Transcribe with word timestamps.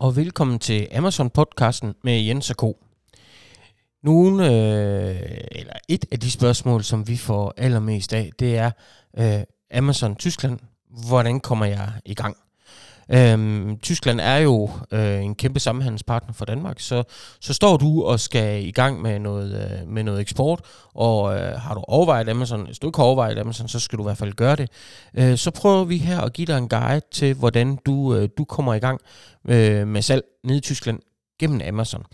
og 0.00 0.16
velkommen 0.16 0.58
til 0.58 0.88
Amazon-podcasten 0.92 2.00
med 2.04 2.20
Jens 2.20 2.50
og 2.50 2.56
Co. 2.56 2.84
Nogle, 4.02 4.46
øh, 4.46 5.16
eller 5.50 5.72
et 5.88 6.04
af 6.12 6.20
de 6.20 6.30
spørgsmål, 6.30 6.84
som 6.84 7.08
vi 7.08 7.16
får 7.16 7.54
allermest 7.56 8.12
af, 8.12 8.30
det 8.38 8.56
er 8.56 8.70
øh, 9.18 9.40
Amazon 9.74 10.16
Tyskland. 10.16 10.58
Hvordan 11.08 11.40
kommer 11.40 11.66
jeg 11.66 11.92
i 12.04 12.14
gang? 12.14 12.36
Øhm, 13.12 13.78
Tyskland 13.82 14.20
er 14.20 14.36
jo 14.36 14.70
øh, 14.92 15.22
en 15.22 15.34
kæmpe 15.34 15.60
sammenhandelspartner 15.60 16.32
for 16.32 16.44
Danmark, 16.44 16.80
så, 16.80 17.02
så 17.40 17.54
står 17.54 17.76
du 17.76 18.04
og 18.04 18.20
skal 18.20 18.66
i 18.66 18.70
gang 18.70 19.02
med 19.02 19.18
noget, 19.18 19.54
øh, 19.54 19.88
med 19.88 20.02
noget 20.02 20.20
eksport, 20.20 20.60
og 20.94 21.36
øh, 21.36 21.60
har 21.60 21.74
du 21.74 21.80
overvejet 21.88 22.28
Amazon, 22.28 22.66
hvis 22.66 22.78
du 22.78 22.86
ikke 22.86 22.96
har 22.96 23.04
overvejet 23.04 23.38
Amazon, 23.38 23.68
så 23.68 23.80
skal 23.80 23.98
du 23.98 24.02
i 24.02 24.06
hvert 24.06 24.18
fald 24.18 24.32
gøre 24.32 24.56
det. 24.56 24.70
Øh, 25.14 25.36
så 25.36 25.50
prøver 25.50 25.84
vi 25.84 25.98
her 25.98 26.20
at 26.20 26.32
give 26.32 26.46
dig 26.46 26.58
en 26.58 26.68
guide 26.68 27.06
til, 27.12 27.34
hvordan 27.34 27.78
du, 27.86 28.14
øh, 28.14 28.28
du 28.38 28.44
kommer 28.44 28.74
i 28.74 28.78
gang 28.78 29.00
øh, 29.48 29.86
med 29.86 30.02
salg 30.02 30.24
nede 30.44 30.58
i 30.58 30.60
Tyskland 30.60 31.00
gennem 31.40 31.60
Amazon. 31.68 32.04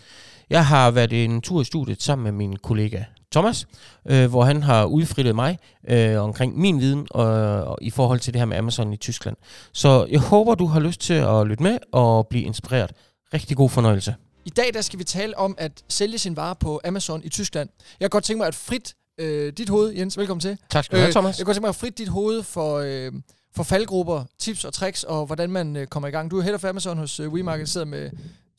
Jeg 0.51 0.67
har 0.67 0.91
været 0.91 1.25
en 1.25 1.41
tur 1.41 1.61
i 1.61 1.65
studiet 1.65 2.03
sammen 2.03 2.25
med 2.25 2.33
min 2.33 2.56
kollega 2.56 3.05
Thomas, 3.34 3.66
øh, 4.06 4.30
hvor 4.30 4.45
han 4.45 4.62
har 4.62 4.84
udfrittet 4.84 5.34
mig 5.34 5.59
øh, 5.88 6.23
omkring 6.23 6.59
min 6.59 6.80
viden 6.80 7.06
og, 7.11 7.27
og 7.65 7.79
i 7.83 7.91
forhold 7.91 8.20
til 8.20 8.33
det 8.33 8.41
her 8.41 8.47
med 8.47 8.56
Amazon 8.56 8.92
i 8.92 8.97
Tyskland. 8.97 9.37
Så 9.73 10.06
jeg 10.11 10.20
håber, 10.20 10.55
du 10.55 10.66
har 10.66 10.80
lyst 10.80 11.01
til 11.01 11.15
at 11.15 11.47
lytte 11.47 11.62
med 11.62 11.78
og 11.92 12.27
blive 12.28 12.45
inspireret. 12.45 12.92
Rigtig 13.34 13.56
god 13.56 13.70
fornøjelse. 13.70 14.15
I 14.45 14.51
dag 14.51 14.75
der 14.75 14.80
skal 14.80 14.98
vi 14.98 15.05
tale 15.05 15.39
om 15.39 15.55
at 15.59 15.73
sælge 15.89 16.19
sin 16.19 16.37
vare 16.37 16.55
på 16.56 16.80
Amazon 16.84 17.20
i 17.25 17.28
Tyskland. 17.28 17.69
Jeg 18.01 18.05
kan 18.06 18.11
godt 18.11 18.25
tænke 18.25 18.39
mig 18.39 18.47
at 18.47 18.55
frit 18.55 18.95
øh, 19.20 19.53
dit 19.53 19.69
hoved, 19.69 19.92
Jens, 19.92 20.19
velkommen 20.19 20.41
til. 20.41 20.59
Tak 20.70 20.84
skal 20.84 20.97
du 20.97 21.01
have, 21.01 21.09
Øh, 21.09 21.12
Thomas. 21.12 21.39
Jeg 21.39 21.45
kan 21.45 21.47
godt 21.47 21.55
tænke 21.55 21.64
mig 21.64 21.69
at 21.69 21.75
frit 21.77 21.98
dit 21.98 22.09
hoved 22.09 22.42
for, 22.42 22.78
øh, 22.78 23.12
for 23.56 23.62
faldgrupper, 23.62 24.25
tips 24.39 24.64
og 24.64 24.73
tricks, 24.73 25.05
og 25.05 25.27
hvordan 25.27 25.51
man 25.51 25.77
øh, 25.77 25.87
kommer 25.87 26.09
i 26.09 26.11
gang. 26.11 26.30
Du 26.30 26.39
er 26.39 26.42
head 26.42 26.55
of 26.55 26.64
Amazon 26.64 26.98
hos 26.98 27.20
øh, 27.20 27.33
WeMarket, 27.33 27.69
sidder 27.69 27.87
med 27.87 28.11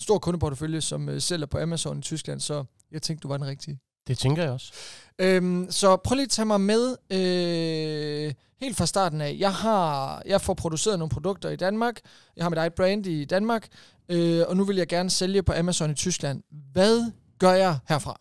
stor 0.02 0.18
kundeportefølje, 0.20 0.82
som 0.82 1.10
øh, 1.10 1.22
sælger 1.22 1.46
på 1.46 1.58
Amazon 1.58 2.00
i 2.00 2.02
Tyskland, 2.02 2.40
så 2.40 2.64
jeg 2.92 3.02
tænkte, 3.02 3.24
du 3.24 3.28
var 3.28 3.38
den 3.38 3.48
rigtige. 3.48 3.80
Det 4.08 4.18
tænker 4.18 4.44
jeg 4.44 4.52
også. 4.52 4.74
Øhm, 5.20 5.68
så 5.70 5.98
prøv 5.98 6.16
lige 6.16 6.24
at 6.24 6.30
tage 6.30 6.46
mig 6.46 6.62
med 6.62 6.96
øh, 7.10 8.34
helt 8.62 8.78
fra 8.78 8.86
starten 8.86 9.22
af. 9.22 9.36
Jeg 9.40 9.54
har 9.54 10.22
jeg 10.26 10.42
får 10.42 10.54
produceret 10.54 11.00
nogle 11.00 11.10
produkter 11.10 11.50
i 11.50 11.56
Danmark. 11.56 12.00
Jeg 12.36 12.46
har 12.46 12.50
mit 12.50 12.60
eget 12.60 12.74
brand 12.74 13.06
i 13.06 13.26
Danmark. 13.26 13.68
Øh, 14.10 14.44
og 14.48 14.58
nu 14.58 14.64
vil 14.64 14.76
jeg 14.76 14.88
gerne 14.88 15.10
sælge 15.10 15.44
på 15.44 15.54
Amazon 15.54 15.92
i 15.92 15.94
Tyskland. 15.94 16.44
Hvad 16.72 17.12
gør 17.40 17.52
jeg 17.52 17.78
herfra? 17.88 18.20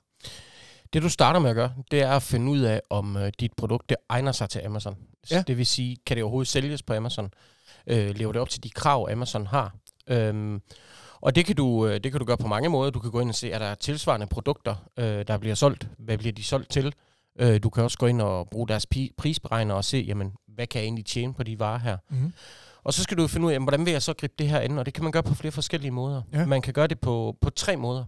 Det 0.93 1.03
du 1.03 1.09
starter 1.09 1.41
med 1.41 1.51
at 1.51 1.57
gøre, 1.57 1.73
det 1.91 2.03
er 2.03 2.11
at 2.11 2.23
finde 2.23 2.51
ud 2.51 2.61
af, 2.61 2.81
om 2.91 3.17
øh, 3.17 3.33
dit 3.41 3.53
produkt 3.57 3.89
det 3.89 3.97
egner 4.09 4.33
sig 4.33 4.49
til 4.49 4.61
Amazon. 4.65 4.97
Ja. 5.31 5.45
Det 5.47 5.59
vil 5.59 5.67
sige, 5.67 5.97
kan 6.07 6.17
det 6.17 6.25
overhovedet 6.25 6.49
sælges 6.49 6.83
på 6.83 6.95
Amazon? 6.95 7.31
Øh, 7.87 8.15
lever 8.17 8.33
det 8.33 8.41
op 8.41 8.49
til 8.49 8.63
de 8.63 8.71
krav, 8.71 9.09
Amazon 9.11 9.47
har? 9.47 9.75
Øhm, 10.07 10.63
og 11.25 11.35
det 11.35 11.47
kan, 11.47 11.57
du, 11.57 11.87
øh, 11.87 11.95
det 11.95 12.13
kan 12.13 12.19
du 12.19 12.25
gøre 12.25 12.37
på 12.37 12.47
mange 12.47 12.69
måder. 12.69 12.91
Du 12.91 12.99
kan 12.99 13.11
gå 13.11 13.21
ind 13.21 13.29
og 13.29 13.35
se, 13.35 13.51
er 13.51 13.59
der 13.59 13.75
tilsvarende 13.75 14.27
produkter, 14.27 14.75
øh, 14.97 15.25
der 15.27 15.39
bliver 15.39 15.55
solgt? 15.55 15.89
Hvad 15.99 16.19
bliver 16.19 16.33
de 16.33 16.45
solgt 16.45 16.71
til? 16.71 16.95
Øh, 17.39 17.63
du 17.63 17.71
kan 17.71 17.83
også 17.83 17.99
gå 17.99 18.07
ind 18.07 18.21
og 18.21 18.49
bruge 18.51 18.69
deres 18.69 18.87
prisberegner 19.19 19.75
og 19.75 19.85
se, 19.85 20.05
jamen, 20.09 20.33
hvad 20.49 20.67
kan 20.67 20.79
jeg 20.79 20.85
egentlig 20.85 21.07
tjene 21.07 21.35
på 21.35 21.43
de 21.43 21.59
varer 21.59 21.79
her? 21.79 21.97
Mm-hmm. 22.11 22.33
Og 22.85 22.95
så 22.95 23.03
skal 23.03 23.19
du 23.19 23.27
finde 23.27 23.47
ud 23.47 23.51
af, 23.51 23.55
jamen, 23.55 23.65
hvordan 23.65 23.87
vil 23.87 23.93
jeg 23.93 24.03
så 24.03 24.15
gribe 24.15 24.35
det 24.39 24.49
her 24.49 24.59
an? 24.61 24.79
Og 24.79 24.87
det 24.87 24.95
kan 24.95 25.03
man 25.03 25.13
gøre 25.13 25.23
på 25.23 25.35
flere 25.35 25.53
forskellige 25.53 25.91
måder. 25.91 26.23
Ja. 26.33 26.47
Man 26.47 26.63
kan 26.63 26.73
gøre 26.73 26.87
det 26.87 27.01
på, 27.01 27.37
på 27.41 27.51
tre 27.51 27.77
måder. 27.77 28.05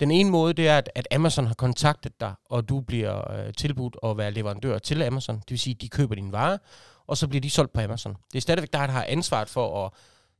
Den 0.00 0.10
ene 0.10 0.30
måde, 0.30 0.52
det 0.52 0.68
er, 0.68 0.78
at, 0.78 0.90
at 0.94 1.08
Amazon 1.10 1.46
har 1.46 1.54
kontaktet 1.54 2.20
dig, 2.20 2.34
og 2.50 2.68
du 2.68 2.80
bliver 2.80 3.32
øh, 3.32 3.52
tilbudt 3.52 3.96
at 4.04 4.16
være 4.16 4.30
leverandør 4.30 4.78
til 4.78 5.02
Amazon. 5.02 5.36
Det 5.36 5.50
vil 5.50 5.58
sige, 5.58 5.74
at 5.74 5.80
de 5.80 5.88
køber 5.88 6.14
dine 6.14 6.32
varer, 6.32 6.58
og 7.06 7.16
så 7.16 7.28
bliver 7.28 7.40
de 7.40 7.50
solgt 7.50 7.72
på 7.72 7.80
Amazon. 7.80 8.16
Det 8.32 8.38
er 8.38 8.42
stadigvæk 8.42 8.72
dig, 8.72 8.88
der 8.88 8.94
har 8.94 9.04
ansvaret 9.08 9.48
for 9.48 9.84
at 9.86 9.92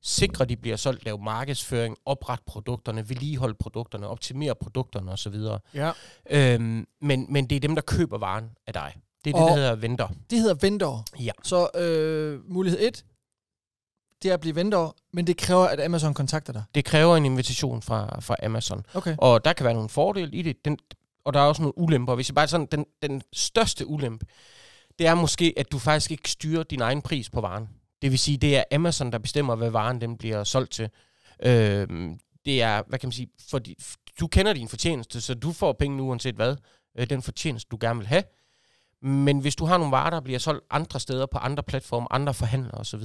sikre, 0.02 0.44
de 0.44 0.56
bliver 0.56 0.76
solgt, 0.76 1.04
lave 1.04 1.18
markedsføring, 1.18 1.96
oprette 2.06 2.44
produkterne, 2.46 3.08
vedligeholde 3.08 3.54
produkterne, 3.54 4.06
optimere 4.08 4.54
produkterne 4.54 5.12
osv. 5.12 5.34
Ja. 5.74 5.92
Øhm, 6.30 6.86
men, 7.00 7.26
men 7.32 7.46
det 7.50 7.56
er 7.56 7.60
dem, 7.60 7.74
der 7.74 7.82
køber 7.82 8.18
varen 8.18 8.50
af 8.66 8.72
dig. 8.72 8.96
Det 9.24 9.30
er 9.34 9.38
det, 9.38 9.42
Og- 9.42 9.48
der 9.50 9.54
hedder 9.56 9.74
vendor. 9.74 10.12
Det 10.30 10.38
hedder 10.40 10.54
vendor. 10.54 11.04
Ja. 11.20 11.30
Så 11.42 11.68
øh, 11.74 12.50
mulighed 12.52 12.80
1, 12.80 13.04
det 14.22 14.28
er 14.30 14.34
at 14.34 14.40
blive 14.40 14.54
vendor, 14.54 14.96
men 15.12 15.26
det 15.26 15.36
kræver, 15.36 15.64
at 15.66 15.80
Amazon 15.80 16.14
kontakter 16.14 16.52
dig. 16.52 16.64
Det 16.74 16.84
kræver 16.84 17.16
en 17.16 17.24
invitation 17.24 17.82
fra, 17.82 18.20
fra 18.20 18.36
Amazon. 18.42 18.86
Okay. 18.94 19.14
Og 19.18 19.44
der 19.44 19.52
kan 19.52 19.64
være 19.64 19.74
nogle 19.74 19.88
fordele 19.88 20.30
i 20.36 20.42
det, 20.42 20.64
den, 20.64 20.78
og 21.24 21.34
der 21.34 21.40
er 21.40 21.44
også 21.44 21.62
nogle 21.62 21.78
ulemper. 21.78 22.14
Hvis 22.14 22.28
jeg 22.28 22.34
bare 22.34 22.48
sådan, 22.48 22.66
den, 22.66 22.84
den 23.02 23.22
største 23.32 23.86
ulempe, 23.86 24.26
det 24.98 25.06
er 25.06 25.14
måske, 25.14 25.54
at 25.56 25.72
du 25.72 25.78
faktisk 25.78 26.10
ikke 26.10 26.30
styrer 26.30 26.62
din 26.62 26.80
egen 26.80 27.02
pris 27.02 27.30
på 27.30 27.40
varen. 27.40 27.68
Det 28.02 28.10
vil 28.10 28.18
sige, 28.18 28.36
det 28.38 28.56
er 28.56 28.64
Amazon, 28.72 29.12
der 29.12 29.18
bestemmer, 29.18 29.54
hvad 29.54 29.70
varen 29.70 30.00
den 30.00 30.18
bliver 30.18 30.44
solgt 30.44 30.72
til. 30.72 30.90
Øhm, 31.42 32.18
det 32.44 32.62
er, 32.62 32.82
hvad 32.88 32.98
kan 32.98 33.06
man 33.06 33.12
sige, 33.12 33.28
fordi 33.50 33.74
du 34.20 34.26
kender 34.26 34.52
din 34.52 34.68
fortjeneste, 34.68 35.20
så 35.20 35.34
du 35.34 35.52
får 35.52 35.72
penge 35.72 36.02
uanset 36.02 36.34
hvad, 36.34 36.56
øh, 36.98 37.10
den 37.10 37.22
fortjeneste, 37.22 37.68
du 37.70 37.78
gerne 37.80 37.98
vil 37.98 38.06
have. 38.06 38.22
Men 39.02 39.38
hvis 39.38 39.56
du 39.56 39.64
har 39.64 39.78
nogle 39.78 39.90
varer, 39.90 40.10
der 40.10 40.20
bliver 40.20 40.38
solgt 40.38 40.64
andre 40.70 41.00
steder 41.00 41.26
på 41.26 41.38
andre 41.38 41.62
platforme, 41.62 42.12
andre 42.12 42.34
forhandlere 42.34 42.74
osv., 42.74 43.00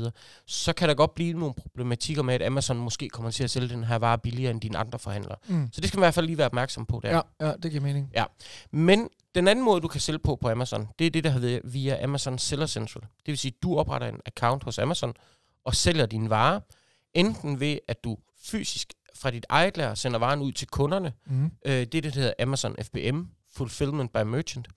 så 0.45 0.73
kan 0.73 0.89
der 0.89 0.95
godt 0.95 1.15
blive 1.15 1.33
nogle 1.33 1.53
problematikker 1.53 2.23
med, 2.23 2.33
at 2.33 2.41
Amazon 2.41 2.77
måske 2.77 3.09
kommer 3.09 3.31
til 3.31 3.43
at 3.43 3.49
sælge 3.49 3.69
den 3.69 3.83
her 3.83 3.95
vare 3.95 4.17
billigere 4.17 4.51
end 4.51 4.61
dine 4.61 4.77
andre 4.77 4.99
forhandlere. 4.99 5.35
Mm. 5.47 5.69
Så 5.71 5.81
det 5.81 5.87
skal 5.87 5.97
man 5.97 6.03
i 6.03 6.05
hvert 6.05 6.13
fald 6.13 6.25
lige 6.25 6.37
være 6.37 6.45
opmærksom 6.45 6.85
på 6.85 6.99
der. 7.03 7.15
Ja, 7.15 7.47
ja, 7.47 7.53
det 7.63 7.71
giver 7.71 7.83
mening. 7.83 8.11
Men 8.71 9.09
den 9.35 9.47
anden 9.47 9.65
måde, 9.65 9.81
du 9.81 9.87
kan 9.87 10.01
sælge 10.01 10.19
på 10.19 10.35
på 10.35 10.49
Amazon, 10.49 10.87
det 10.99 11.07
er 11.07 11.11
det, 11.11 11.23
der 11.23 11.29
hedder 11.29 11.59
via 11.63 12.03
Amazon 12.03 12.37
Seller 12.37 12.65
Central. 12.65 13.01
Det 13.01 13.27
vil 13.27 13.37
sige, 13.37 13.53
at 13.57 13.63
du 13.63 13.77
opretter 13.77 14.07
en 14.07 14.19
account 14.25 14.63
hos 14.63 14.79
Amazon 14.79 15.13
og 15.65 15.75
sælger 15.75 16.05
dine 16.05 16.29
varer, 16.29 16.59
enten 17.13 17.59
ved, 17.59 17.77
at 17.87 18.03
du 18.03 18.17
fysisk 18.43 18.93
fra 19.15 19.31
dit 19.31 19.45
eget 19.49 19.77
lager 19.77 19.95
sender 19.95 20.19
varen 20.19 20.41
ud 20.41 20.51
til 20.51 20.67
kunderne. 20.67 21.13
Mm. 21.25 21.51
Øh, 21.65 21.73
det 21.73 21.81
er 21.81 21.85
det, 21.85 22.03
der 22.03 22.19
hedder 22.19 22.33
Amazon 22.39 22.75
FBM, 22.83 23.21
Fulfillment 23.55 24.13
by 24.13 24.17
Merchant. 24.17 24.67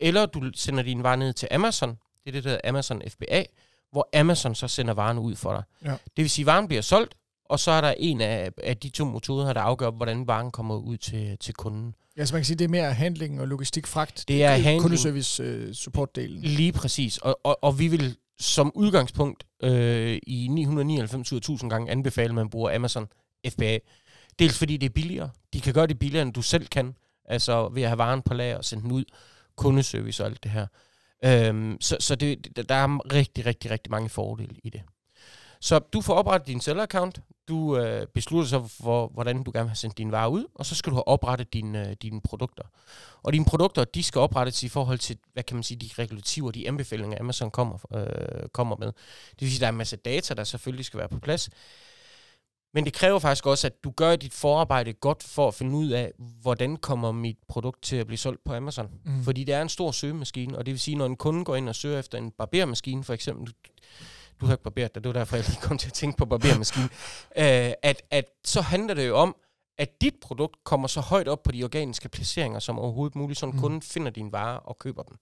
Eller 0.00 0.26
du 0.26 0.50
sender 0.54 0.82
dine 0.82 1.02
varer 1.02 1.16
ned 1.16 1.32
til 1.32 1.48
Amazon. 1.50 1.90
Det 1.90 2.30
er 2.30 2.32
det, 2.32 2.44
der 2.44 2.50
hedder 2.50 2.68
Amazon 2.68 3.02
FBA, 3.08 3.44
hvor 3.92 4.08
Amazon 4.16 4.54
så 4.54 4.68
sender 4.68 4.94
varen 4.94 5.18
ud 5.18 5.36
for 5.36 5.52
dig. 5.52 5.62
Ja. 5.84 5.90
Det 5.90 6.22
vil 6.22 6.30
sige, 6.30 6.42
at 6.42 6.46
varen 6.46 6.68
bliver 6.68 6.82
solgt, 6.82 7.14
og 7.44 7.60
så 7.60 7.70
er 7.70 7.80
der 7.80 7.94
en 7.98 8.20
af, 8.20 8.50
af 8.62 8.76
de 8.76 8.88
to 8.88 9.04
metoder, 9.04 9.52
der 9.52 9.60
afgør, 9.60 9.90
hvordan 9.90 10.26
varen 10.26 10.50
kommer 10.50 10.76
ud 10.76 10.96
til, 10.96 11.38
til 11.38 11.54
kunden. 11.54 11.94
Ja, 12.16 12.24
så 12.24 12.34
man 12.34 12.40
kan 12.40 12.44
sige, 12.44 12.56
det 12.56 12.64
er 12.64 12.68
mere 12.68 12.92
handling 12.92 13.40
og 13.40 13.48
logistik, 13.48 13.86
fragt. 13.86 14.24
Det 14.28 14.44
er 14.44 14.50
handling. 14.50 14.82
Kundeservice 14.82 15.42
øh, 15.42 15.74
support-delen. 15.74 16.40
Lige 16.40 16.72
præcis. 16.72 17.18
Og, 17.18 17.40
og, 17.44 17.64
og 17.64 17.78
vi 17.78 17.88
vil 17.88 18.16
som 18.38 18.72
udgangspunkt 18.74 19.44
øh, 19.62 20.18
i 20.26 20.48
999 20.50 21.32
ud 21.32 21.36
af 21.36 21.40
1000 21.40 21.70
gange 21.70 21.90
anbefale, 21.90 22.28
at 22.28 22.34
man 22.34 22.50
bruger 22.50 22.74
Amazon 22.74 23.06
FBA. 23.48 23.78
Dels 24.38 24.58
fordi 24.58 24.76
det 24.76 24.86
er 24.86 24.94
billigere. 24.94 25.30
De 25.52 25.60
kan 25.60 25.74
gøre 25.74 25.86
det 25.86 25.98
billigere, 25.98 26.22
end 26.22 26.32
du 26.32 26.42
selv 26.42 26.66
kan. 26.66 26.94
Altså 27.24 27.68
ved 27.68 27.82
at 27.82 27.88
have 27.88 27.98
varen 27.98 28.22
på 28.22 28.34
lager 28.34 28.56
og 28.56 28.64
sende 28.64 28.82
den 28.82 28.92
ud. 28.92 29.04
Kundeservice 29.56 30.22
og 30.22 30.28
alt 30.28 30.42
det 30.42 30.50
her. 30.50 30.66
Øhm, 31.24 31.76
så 31.80 31.96
så 32.00 32.14
det, 32.14 32.68
der 32.68 32.74
er 32.74 33.12
rigtig, 33.12 33.46
rigtig, 33.46 33.70
rigtig 33.70 33.90
mange 33.90 34.08
fordele 34.08 34.54
i 34.64 34.70
det. 34.70 34.82
Så 35.66 35.78
du 35.78 36.00
får 36.00 36.14
oprettet 36.14 36.46
din 36.46 36.60
seller-account. 36.60 37.20
Du 37.48 37.78
øh, 37.78 38.06
beslutter 38.14 38.48
så 38.48 38.66
for, 38.66 39.08
hvordan 39.14 39.42
du 39.42 39.50
gerne 39.54 39.64
vil 39.64 39.70
have 39.70 39.76
sendt 39.76 39.98
dine 39.98 40.12
varer 40.12 40.28
ud, 40.28 40.44
og 40.54 40.66
så 40.66 40.74
skal 40.74 40.90
du 40.90 40.96
have 40.96 41.08
oprettet 41.08 41.52
dine, 41.52 41.88
øh, 41.88 41.96
dine 42.02 42.20
produkter. 42.20 42.64
Og 43.22 43.32
dine 43.32 43.44
produkter, 43.44 43.84
de 43.84 44.02
skal 44.02 44.18
oprettes 44.18 44.62
i 44.62 44.68
forhold 44.68 44.98
til, 44.98 45.18
hvad 45.32 45.42
kan 45.42 45.56
man 45.56 45.62
sige, 45.62 45.78
de 45.78 45.90
regulativer, 45.98 46.50
de 46.50 46.68
anbefalinger, 46.68 47.20
Amazon 47.20 47.50
kommer, 47.50 47.78
øh, 47.94 48.48
kommer 48.48 48.76
med. 48.76 48.86
Det 49.30 49.40
vil 49.40 49.50
sige, 49.50 49.56
at 49.56 49.60
der 49.60 49.66
er 49.66 49.70
en 49.70 49.76
masse 49.78 49.96
data, 49.96 50.34
der 50.34 50.44
selvfølgelig 50.44 50.84
skal 50.84 50.98
være 50.98 51.08
på 51.08 51.18
plads. 51.18 51.50
Men 52.74 52.84
det 52.84 52.92
kræver 52.92 53.18
faktisk 53.18 53.46
også, 53.46 53.66
at 53.66 53.84
du 53.84 53.90
gør 53.90 54.16
dit 54.16 54.34
forarbejde 54.34 54.92
godt 54.92 55.22
for 55.22 55.48
at 55.48 55.54
finde 55.54 55.76
ud 55.76 55.90
af, 55.90 56.12
hvordan 56.18 56.76
kommer 56.76 57.12
mit 57.12 57.38
produkt 57.48 57.82
til 57.82 57.96
at 57.96 58.06
blive 58.06 58.18
solgt 58.18 58.44
på 58.44 58.54
Amazon. 58.54 58.88
Mm. 59.04 59.24
Fordi 59.24 59.44
det 59.44 59.54
er 59.54 59.62
en 59.62 59.68
stor 59.68 59.90
søgemaskine, 59.90 60.58
og 60.58 60.66
det 60.66 60.72
vil 60.72 60.80
sige, 60.80 60.96
når 60.96 61.06
en 61.06 61.16
kunde 61.16 61.44
går 61.44 61.56
ind 61.56 61.68
og 61.68 61.74
søger 61.74 61.98
efter 61.98 62.18
en 62.18 62.30
barbermaskine, 62.30 63.04
for 63.04 63.14
eksempel, 63.14 63.54
du, 64.40 64.46
har 64.46 64.52
ikke 64.52 64.64
barberet 64.64 64.94
dig, 64.94 65.04
det 65.04 65.08
var 65.08 65.18
derfor, 65.18 65.36
jeg 65.36 65.48
lige 65.48 65.60
kom 65.60 65.78
til 65.78 65.86
at 65.88 65.92
tænke 65.92 66.16
på 66.18 66.24
barbermaskine, 66.24 66.84
øh, 67.42 67.72
at, 67.82 68.02
at 68.10 68.24
så 68.44 68.60
handler 68.60 68.94
det 68.94 69.08
jo 69.08 69.16
om, 69.16 69.36
at 69.78 70.00
dit 70.00 70.14
produkt 70.22 70.64
kommer 70.64 70.88
så 70.88 71.00
højt 71.00 71.28
op 71.28 71.42
på 71.42 71.52
de 71.52 71.64
organiske 71.64 72.08
placeringer 72.08 72.58
som 72.58 72.78
overhovedet 72.78 73.16
muligt, 73.16 73.38
så 73.38 73.46
Mm. 73.46 73.52
mm. 73.52 73.58
kunde 73.60 73.80
finder 73.82 74.10
dine 74.10 74.32
varer 74.32 74.56
og 74.56 74.78
køber 74.78 75.02
dem. 75.02 75.16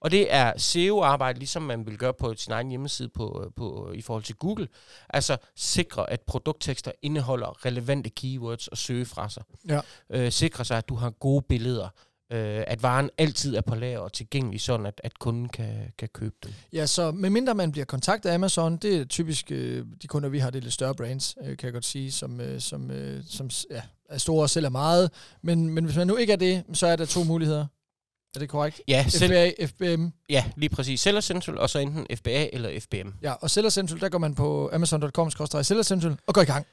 Og 0.00 0.10
det 0.10 0.32
er 0.34 0.52
SEO-arbejde, 0.56 1.38
ligesom 1.38 1.62
man 1.62 1.86
vil 1.86 1.98
gøre 1.98 2.14
på 2.14 2.34
sin 2.36 2.52
egen 2.52 2.68
hjemmeside 2.68 3.08
på, 3.08 3.52
på, 3.56 3.92
i 3.94 4.02
forhold 4.02 4.22
til 4.22 4.34
Google. 4.34 4.68
Altså 5.08 5.36
sikre, 5.56 6.10
at 6.10 6.20
produkttekster 6.20 6.92
indeholder 7.02 7.66
relevante 7.66 8.10
keywords 8.10 8.68
og 8.68 8.78
søgefraser. 8.78 9.42
Ja. 9.68 9.80
Øh, 10.10 10.32
sikre 10.32 10.64
sig, 10.64 10.78
at 10.78 10.88
du 10.88 10.94
har 10.94 11.10
gode 11.10 11.42
billeder. 11.48 11.88
Øh, 12.32 12.64
at 12.66 12.82
varen 12.82 13.10
altid 13.18 13.56
er 13.56 13.60
på 13.60 13.74
lager 13.74 13.98
og 13.98 14.12
tilgængelig, 14.12 14.60
sådan 14.60 14.86
at, 14.86 15.00
at 15.04 15.18
kunden 15.18 15.48
kan, 15.48 15.92
kan 15.98 16.08
købe 16.08 16.34
den. 16.42 16.54
Ja, 16.72 16.86
så 16.86 17.10
medmindre 17.10 17.54
man 17.54 17.72
bliver 17.72 17.84
kontaktet 17.84 18.30
af 18.30 18.34
Amazon, 18.34 18.76
det 18.76 18.96
er 18.96 19.04
typisk 19.04 19.50
øh, 19.50 19.86
de 20.02 20.06
kunder, 20.06 20.28
vi 20.28 20.38
har, 20.38 20.50
det 20.50 20.58
er 20.58 20.62
lidt 20.62 20.74
større 20.74 20.94
brands, 20.94 21.36
øh, 21.40 21.56
kan 21.56 21.66
jeg 21.66 21.72
godt 21.72 21.84
sige, 21.84 22.12
som, 22.12 22.40
øh, 22.40 22.60
som, 22.60 22.90
øh, 22.90 23.22
som 23.28 23.50
ja, 23.70 23.82
er 24.08 24.18
store 24.18 24.42
og 24.42 24.50
sælger 24.50 24.70
meget. 24.70 25.10
Men, 25.42 25.68
men 25.68 25.84
hvis 25.84 25.96
man 25.96 26.06
nu 26.06 26.16
ikke 26.16 26.32
er 26.32 26.36
det, 26.36 26.64
så 26.72 26.86
er 26.86 26.96
der 26.96 27.04
to 27.04 27.24
muligheder. 27.24 27.66
Er 28.34 28.38
det 28.38 28.48
korrekt? 28.48 28.80
Ja, 28.88 29.04
selv, 29.08 29.32
FBA, 29.32 29.66
FBM. 29.66 30.06
ja 30.28 30.44
lige 30.56 30.70
præcis. 30.70 31.00
Seller 31.00 31.20
Central, 31.20 31.58
og 31.58 31.70
så 31.70 31.78
enten 31.78 32.06
FBA 32.16 32.48
eller 32.52 32.80
FBM. 32.80 33.08
Ja, 33.22 33.32
og 33.32 33.50
Seller 33.50 33.70
Central, 33.70 34.00
der 34.00 34.08
går 34.08 34.18
man 34.18 34.34
på 34.34 34.70
amazon.com 34.72 35.30
Seller 35.30 35.82
Central 35.82 36.16
og 36.26 36.34
går 36.34 36.42
i 36.42 36.44
gang. 36.44 36.66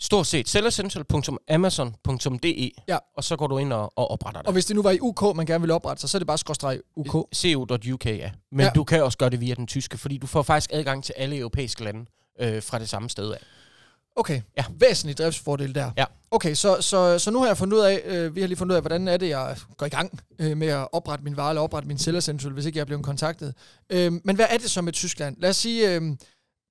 Stort 0.00 0.26
set 0.26 0.48
sellessential.amazon.de, 0.48 2.70
Ja. 2.88 2.98
og 3.16 3.24
så 3.24 3.36
går 3.36 3.46
du 3.46 3.58
ind 3.58 3.72
og, 3.72 3.92
og 3.96 4.10
opretter 4.10 4.40
det. 4.40 4.46
Og 4.46 4.52
hvis 4.52 4.66
det 4.66 4.76
nu 4.76 4.82
var 4.82 4.90
i 4.90 4.98
UK, 5.00 5.36
man 5.36 5.46
gerne 5.46 5.60
ville 5.60 5.74
oprette 5.74 6.00
sig, 6.00 6.10
så 6.10 6.16
er 6.16 6.20
det 6.20 6.26
bare 6.26 6.38
skråstreg 6.38 6.80
UK. 6.96 7.12
co.uk, 7.36 8.06
ja. 8.06 8.30
Men 8.52 8.60
Ja. 8.60 8.70
du 8.74 8.84
kan 8.84 9.02
også 9.04 9.18
gøre 9.18 9.30
det 9.30 9.40
via 9.40 9.54
den 9.54 9.66
tyske, 9.66 9.98
fordi 9.98 10.16
du 10.18 10.26
får 10.26 10.42
faktisk 10.42 10.70
adgang 10.72 11.04
til 11.04 11.14
alle 11.16 11.38
europæiske 11.38 11.84
lande 11.84 12.04
øh, 12.40 12.62
fra 12.62 12.78
det 12.78 12.88
samme 12.88 13.10
sted 13.10 13.32
af. 13.32 13.38
Okay, 14.18 14.40
Ja. 14.58 14.64
væsentlig 14.80 15.18
driftsfordel 15.18 15.74
der. 15.74 15.90
Ja. 15.96 16.04
Okay, 16.30 16.54
så, 16.54 16.76
så, 16.80 17.18
så 17.18 17.30
nu 17.30 17.38
har 17.40 17.46
jeg 17.46 17.56
fundet 17.56 17.76
ud 17.76 17.82
af, 17.82 18.02
øh, 18.04 18.34
vi 18.34 18.40
har 18.40 18.48
lige 18.48 18.58
fundet 18.58 18.72
ud 18.72 18.76
af, 18.76 18.82
hvordan 18.82 19.08
er 19.08 19.16
det, 19.16 19.28
jeg 19.28 19.56
går 19.76 19.86
i 19.86 19.88
gang 19.88 20.20
øh, 20.38 20.56
med 20.56 20.68
at 20.68 20.88
oprette 20.92 21.24
min 21.24 21.36
vare, 21.36 21.50
eller 21.50 21.62
oprette 21.62 21.88
min 21.88 21.98
Seller 21.98 22.20
Central, 22.20 22.52
hvis 22.52 22.66
ikke 22.66 22.76
jeg 22.76 22.80
er 22.80 22.84
blevet 22.86 23.04
kontaktet. 23.04 23.54
Øh, 23.90 24.12
men 24.24 24.36
hvad 24.36 24.46
er 24.50 24.58
det 24.58 24.70
så 24.70 24.82
med 24.82 24.92
Tyskland? 24.92 25.36
Lad 25.38 25.50
os 25.50 25.56
sige, 25.56 25.94
øh, 25.94 26.02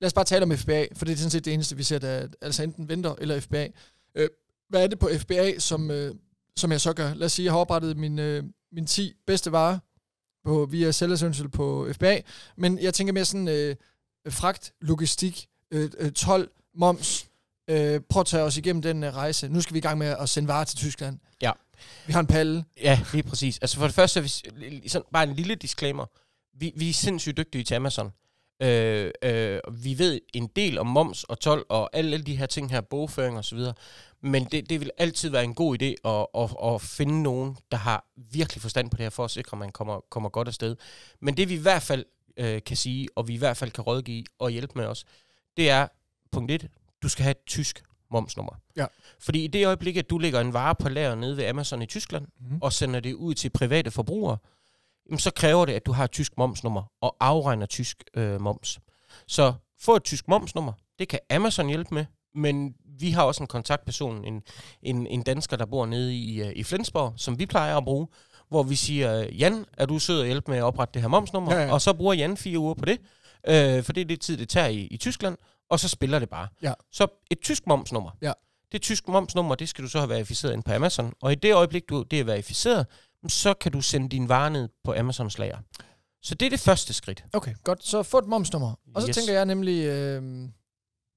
lad 0.05 0.07
os 0.07 0.13
bare 0.13 0.25
tale 0.25 0.43
om 0.43 0.57
FBA, 0.57 0.85
for 0.95 1.05
det 1.05 1.13
er 1.13 1.17
sådan 1.17 1.31
set 1.31 1.45
det 1.45 1.53
eneste, 1.53 1.77
vi 1.77 1.83
ser, 1.83 1.99
der 1.99 2.27
altså 2.41 2.63
enten 2.63 2.89
venter 2.89 3.15
eller 3.17 3.39
FBA. 3.39 3.67
Øh, 4.15 4.29
hvad 4.69 4.83
er 4.83 4.87
det 4.87 4.99
på 4.99 5.09
FBA, 5.17 5.59
som, 5.59 5.91
øh, 5.91 6.15
som 6.55 6.71
jeg 6.71 6.81
så 6.81 6.93
gør? 6.93 7.13
Lad 7.13 7.25
os 7.25 7.31
sige, 7.31 7.43
jeg 7.43 7.53
har 7.53 7.59
oprettet 7.59 7.97
min, 7.97 8.19
øh, 8.19 8.43
min 8.71 8.85
10 8.85 9.13
bedste 9.27 9.51
varer 9.51 9.79
på, 10.45 10.67
via 10.71 10.91
Seller 10.91 11.15
Central 11.15 11.49
på 11.49 11.87
FBA, 11.93 12.21
men 12.57 12.79
jeg 12.79 12.93
tænker 12.93 13.13
mere 13.13 13.25
sådan 13.25 13.47
øh, 13.47 13.75
fragt, 14.29 14.73
logistik, 14.81 15.47
øh, 15.71 15.89
øh, 15.99 16.11
12, 16.11 16.51
moms, 16.75 17.27
Øh, 17.69 18.01
prøv 18.09 18.19
at 18.19 18.25
tage 18.25 18.43
os 18.43 18.57
igennem 18.57 18.81
den 18.81 19.03
uh, 19.03 19.09
rejse. 19.09 19.47
Nu 19.47 19.61
skal 19.61 19.73
vi 19.73 19.77
i 19.77 19.81
gang 19.81 19.97
med 19.97 20.07
at 20.07 20.29
sende 20.29 20.47
varer 20.47 20.63
til 20.63 20.77
Tyskland. 20.77 21.19
Ja. 21.41 21.51
Vi 22.07 22.13
har 22.13 22.19
en 22.19 22.27
palle. 22.27 22.65
Ja, 22.81 22.99
lige 23.13 23.23
præcis. 23.23 23.59
Altså 23.59 23.77
for 23.77 23.85
det 23.85 23.95
første, 23.95 24.19
hvis, 24.19 24.43
sådan, 24.87 25.05
bare 25.13 25.23
en 25.23 25.33
lille 25.33 25.55
disclaimer. 25.55 26.05
Vi, 26.59 26.73
vi 26.75 26.89
er 26.89 26.93
sindssygt 26.93 27.37
dygtige 27.37 27.63
til 27.63 27.75
Amazon. 27.75 28.11
Øh, 28.61 29.11
øh, 29.23 29.59
vi 29.83 29.97
ved 29.99 30.21
en 30.33 30.47
del 30.55 30.77
om 30.77 30.87
moms 30.87 31.23
og 31.23 31.39
tolv 31.39 31.65
og 31.69 31.89
alle, 31.93 32.17
de 32.21 32.35
her 32.35 32.45
ting 32.45 32.71
her, 32.71 32.81
bogføring 32.81 33.37
og 33.37 33.45
så 33.45 33.55
videre. 33.55 33.73
Men 34.21 34.45
det, 34.45 34.69
det 34.69 34.79
vil 34.79 34.91
altid 34.97 35.29
være 35.29 35.43
en 35.43 35.53
god 35.53 35.81
idé 35.81 36.09
at, 36.09 36.27
at, 36.43 36.73
at 36.73 36.81
finde 36.81 37.23
nogen, 37.23 37.57
der 37.71 37.77
har 37.77 38.05
virkelig 38.31 38.61
forstand 38.61 38.89
på 38.89 38.97
det 38.97 39.03
her, 39.03 39.09
for 39.09 39.25
at 39.25 39.31
sikre, 39.31 39.55
at 39.55 39.59
man 39.59 39.71
kommer, 39.71 39.99
kommer 40.09 40.29
godt 40.29 40.47
afsted. 40.47 40.75
Men 41.21 41.37
det 41.37 41.49
vi 41.49 41.53
i 41.53 41.57
hvert 41.61 41.81
fald 41.81 42.05
øh, 42.37 42.61
kan 42.65 42.77
sige, 42.77 43.07
og 43.15 43.27
vi 43.27 43.33
i 43.33 43.37
hvert 43.37 43.57
fald 43.57 43.71
kan 43.71 43.83
rådgive 43.83 44.23
og 44.39 44.49
hjælpe 44.51 44.73
med 44.75 44.85
os, 44.85 45.05
det 45.57 45.69
er, 45.69 45.87
punkt 46.31 46.51
1, 46.51 46.67
du 47.03 47.09
skal 47.09 47.23
have 47.23 47.31
et 47.31 47.45
tysk 47.47 47.83
momsnummer. 48.11 48.53
Ja. 48.77 48.85
Fordi 49.19 49.43
i 49.43 49.47
det 49.47 49.65
øjeblik, 49.67 49.97
at 49.97 50.09
du 50.09 50.17
lægger 50.17 50.41
en 50.41 50.53
vare 50.53 50.75
på 50.75 50.89
lager 50.89 51.15
nede 51.15 51.37
ved 51.37 51.45
Amazon 51.45 51.81
i 51.81 51.85
Tyskland, 51.85 52.27
Mhm. 52.39 52.57
og 52.61 52.73
sender 52.73 52.99
det 52.99 53.13
ud 53.13 53.33
til 53.33 53.49
private 53.49 53.91
forbrugere, 53.91 54.37
jamen 55.09 55.19
så 55.19 55.31
kræver 55.31 55.65
det, 55.65 55.73
at 55.73 55.85
du 55.85 55.91
har 55.91 56.03
et 56.03 56.11
tysk 56.11 56.37
momsnummer 56.37 56.83
og 57.01 57.15
afregner 57.19 57.65
tysk 57.65 58.03
øh, 58.13 58.41
moms. 58.41 58.79
Så 59.27 59.53
få 59.81 59.95
et 59.95 60.03
tysk 60.03 60.27
momsnummer, 60.27 60.73
det 60.99 61.07
kan 61.07 61.19
Amazon 61.29 61.67
hjælpe 61.67 61.93
med, 61.93 62.05
men 62.35 62.75
vi 62.99 63.11
har 63.11 63.23
også 63.23 63.43
en 63.43 63.47
kontaktperson, 63.47 64.25
en, 64.25 64.43
en, 64.81 65.07
en 65.07 65.23
dansker, 65.23 65.57
der 65.57 65.65
bor 65.65 65.85
nede 65.85 66.15
i, 66.15 66.41
øh, 66.41 66.51
i 66.55 66.63
Flensborg, 66.63 67.13
som 67.17 67.39
vi 67.39 67.45
plejer 67.45 67.77
at 67.77 67.83
bruge, 67.83 68.07
hvor 68.49 68.63
vi 68.63 68.75
siger, 68.75 69.27
Jan, 69.31 69.65
er 69.77 69.85
du 69.85 69.99
sød 69.99 70.19
at 70.19 70.25
hjælpe 70.25 70.51
med 70.51 70.57
at 70.57 70.63
oprette 70.63 70.93
det 70.93 71.01
her 71.01 71.09
momsnummer? 71.09 71.55
Ja, 71.55 71.61
ja. 71.61 71.73
Og 71.73 71.81
så 71.81 71.93
bruger 71.93 72.13
Jan 72.13 72.37
fire 72.37 72.59
uger 72.59 72.73
på 72.73 72.85
det, 72.85 72.99
øh, 73.47 73.83
for 73.83 73.93
det 73.93 74.01
er 74.01 74.05
det 74.05 74.21
tid, 74.21 74.37
det 74.37 74.49
tager 74.49 74.67
i, 74.67 74.79
i 74.81 74.97
Tyskland, 74.97 75.37
og 75.69 75.79
så 75.79 75.89
spiller 75.89 76.19
det 76.19 76.29
bare. 76.29 76.47
Ja. 76.61 76.73
Så 76.91 77.07
et 77.31 77.39
tysk 77.39 77.67
momsnummer. 77.67 78.11
Ja. 78.21 78.31
Det 78.71 78.81
tysk 78.81 79.07
momsnummer, 79.07 79.55
det 79.55 79.69
skal 79.69 79.83
du 79.83 79.89
så 79.89 79.99
have 79.99 80.09
verificeret 80.09 80.53
ind 80.53 80.63
på 80.63 80.73
Amazon. 80.73 81.13
Og 81.21 81.31
i 81.31 81.35
det 81.35 81.53
øjeblik, 81.53 81.89
du 81.89 82.03
det 82.03 82.19
er 82.19 82.23
verificeret, 82.23 82.87
så 83.27 83.53
kan 83.53 83.71
du 83.71 83.81
sende 83.81 84.09
din 84.09 84.29
vare 84.29 84.49
ned 84.49 84.69
på 84.83 84.93
Amazons 84.93 85.37
lager. 85.39 85.57
Så 86.21 86.35
det 86.35 86.45
er 86.45 86.49
det 86.49 86.59
første 86.59 86.93
skridt. 86.93 87.25
Okay, 87.33 87.53
godt. 87.63 87.85
Så 87.85 88.03
få 88.03 88.17
et 88.17 88.27
momsnummer. 88.27 88.73
Og 88.95 89.01
så 89.01 89.07
Yes. 89.07 89.15
tænker 89.17 89.33
jeg 89.33 89.45
nemlig, 89.45 89.85
øh, 89.85 90.49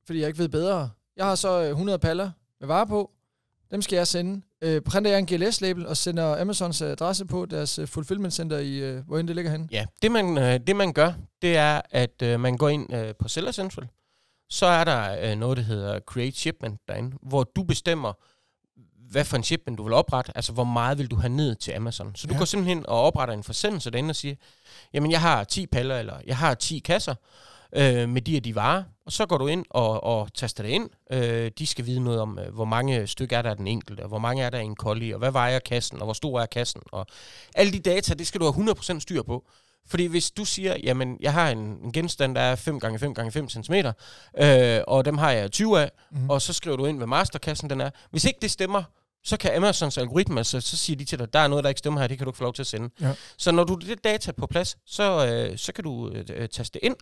fordi 0.07 0.19
jeg 0.21 0.27
ikke 0.29 0.39
ved 0.39 0.49
bedre, 0.49 0.91
jeg 1.17 1.27
har 1.27 1.35
så 1.35 1.63
øh, 1.63 1.69
100 1.71 1.99
paller 1.99 2.31
med 2.61 2.67
varer 2.67 2.85
på. 2.85 3.11
Dem 3.71 3.83
skal 3.83 3.97
jeg 3.97 4.07
sende. 4.07 4.43
Øh, 4.63 4.83
printer 4.83 5.11
jeg 5.11 5.19
en 5.19 5.27
GLS-label 5.27 5.87
og 5.87 5.97
sender 5.97 6.41
Amazons 6.41 6.83
adresse 6.83 7.25
på 7.27 7.47
deres 7.47 7.79
øh, 7.79 7.89
fulfillment 7.89 8.35
center 8.35 8.59
i, 8.59 8.77
øh, 8.79 9.07
hvor 9.07 9.19
end 9.19 9.29
det 9.29 9.37
ligger 9.37 9.51
henne. 9.51 9.69
Ja, 9.71 9.87
det 10.03 10.11
man, 10.13 10.39
øh, 10.39 10.61
det 10.67 10.77
man 10.77 10.93
gør, 10.93 11.13
det 11.43 11.57
er, 11.57 11.81
at 11.91 12.23
øh, 12.23 12.41
man 12.41 12.57
går 12.57 12.69
ind 12.69 12.93
øh, 12.95 13.15
på 13.19 13.29
Seller 13.29 13.53
Central. 13.53 13.89
Så 14.51 14.67
er 14.67 14.85
der 14.85 15.31
øh, 15.31 15.39
noget, 15.39 15.57
der 15.57 15.63
hedder 15.63 16.01
Create 16.01 16.37
Shipment 16.39 16.81
derinde, 16.89 17.17
hvor 17.23 17.45
du 17.45 17.63
bestemmer, 17.63 18.13
hvad 19.11 19.25
for 19.25 19.37
en 19.37 19.43
shipment 19.43 19.79
du 19.79 19.83
vil 19.85 19.93
oprette, 19.93 20.33
altså 20.35 20.53
hvor 20.53 20.65
meget 20.65 20.99
vil 20.99 21.11
du 21.11 21.17
have 21.17 21.29
ned 21.33 21.55
til 21.55 21.73
Amazon. 21.73 22.13
Så 22.15 22.27
du 22.27 22.35
Ja. 22.35 22.39
går 22.39 22.45
simpelthen 22.45 22.87
og 22.89 23.03
opretter 23.03 23.35
en 23.35 23.43
forsendelse 23.43 23.91
derinde 23.91 24.11
og 24.11 24.17
siger, 24.17 24.35
jamen 24.95 25.11
jeg 25.11 25.21
har 25.21 25.45
10 25.45 25.67
paller, 25.67 25.99
eller 25.99 26.15
jeg 26.27 26.37
har 26.37 26.55
10 26.55 26.79
kasser 26.79 27.15
øh, 27.77 28.09
med 28.09 28.23
de 28.23 28.37
og 28.37 28.45
de 28.45 28.55
varer, 28.55 28.83
og 29.07 29.13
så 29.13 29.27
går 29.27 29.39
du 29.39 29.47
ind 29.47 29.65
og, 29.71 30.05
og 30.05 30.35
taster 30.35 30.63
det 30.63 30.71
ind. 30.71 30.91
Øh, 31.13 31.51
de 31.59 31.67
skal 31.67 31.87
vide 31.87 32.01
noget 32.01 32.21
om, 32.21 32.39
øh, 32.39 32.55
hvor 32.55 32.65
mange 32.65 33.07
stykker 33.07 33.39
er 33.39 33.43
der 33.43 33.55
den 33.55 33.67
enkelte, 33.67 34.01
og 34.01 34.09
hvor 34.09 34.19
mange 34.19 34.43
er 34.43 34.51
der 34.51 34.59
i 34.59 34.65
en 34.65 34.77
kolli, 34.77 35.11
og 35.13 35.19
hvad 35.19 35.31
vejer 35.31 35.59
kassen, 35.59 35.99
og 35.99 36.05
hvor 36.05 36.13
stor 36.13 36.41
er 36.41 36.47
kassen, 36.47 36.83
og 36.93 37.07
alle 37.55 37.73
de 37.73 37.79
data, 37.79 38.15
det 38.15 38.27
skal 38.27 38.41
du 38.41 38.53
have 38.53 38.71
100% 38.71 39.01
styr 39.01 39.23
på. 39.23 39.45
Fordi 39.91 40.07
hvis 40.07 40.31
du 40.31 40.45
siger, 40.45 40.77
jamen 40.83 41.17
jeg 41.21 41.33
har 41.33 41.51
en, 41.51 41.59
en 41.59 41.93
genstand, 41.93 42.35
der 42.35 42.41
er 42.41 42.55
5 42.57 42.81
gange 42.81 42.99
5 42.99 43.15
gange 43.15 43.33
5 43.33 43.49
cm, 43.49 43.75
øh, 44.43 44.81
og 44.87 45.05
dem 45.05 45.19
har 45.19 45.31
jeg 45.31 45.51
20 45.53 45.81
af, 45.81 45.91
mm. 46.11 46.31
og 46.31 46.43
så 46.43 46.53
skriver 46.53 46.77
du 46.77 46.87
ind, 46.87 46.97
hvad 46.97 47.07
masterkassen 47.07 47.71
den 47.71 47.81
er. 47.81 47.91
Hvis 48.11 48.25
ikke 48.25 48.39
det 48.43 48.51
stemmer, 48.51 48.83
så 49.25 49.37
kan 49.37 49.55
Amazons 49.57 49.99
algoritmer, 49.99 50.43
så, 50.43 50.61
så 50.61 50.77
siger 50.77 50.97
de 50.97 51.05
til 51.05 51.19
dig, 51.19 51.33
der 51.33 51.39
er 51.39 51.49
noget, 51.49 51.65
der 51.65 51.69
ikke 51.69 51.79
stemmer 51.79 52.01
her, 52.01 52.07
det 52.09 52.19
kan 52.19 52.25
du 52.25 52.31
ikke 52.31 52.39
få 52.39 52.45
lov 52.45 52.55
til 52.55 52.63
at 52.63 52.67
sende. 52.67 52.91
Ja. 53.01 53.13
Så 53.39 53.53
når 53.53 53.65
du 53.65 53.75
det 53.75 54.05
data 54.05 54.33
på 54.33 54.47
plads, 54.47 54.77
så, 54.87 55.27
øh, 55.27 55.59
så 55.59 55.73
kan 55.73 55.85
du 55.85 56.09
øh, 56.11 56.25
øh, 56.35 56.49
taste 56.49 56.81
det 56.81 56.87
ind, 56.87 56.97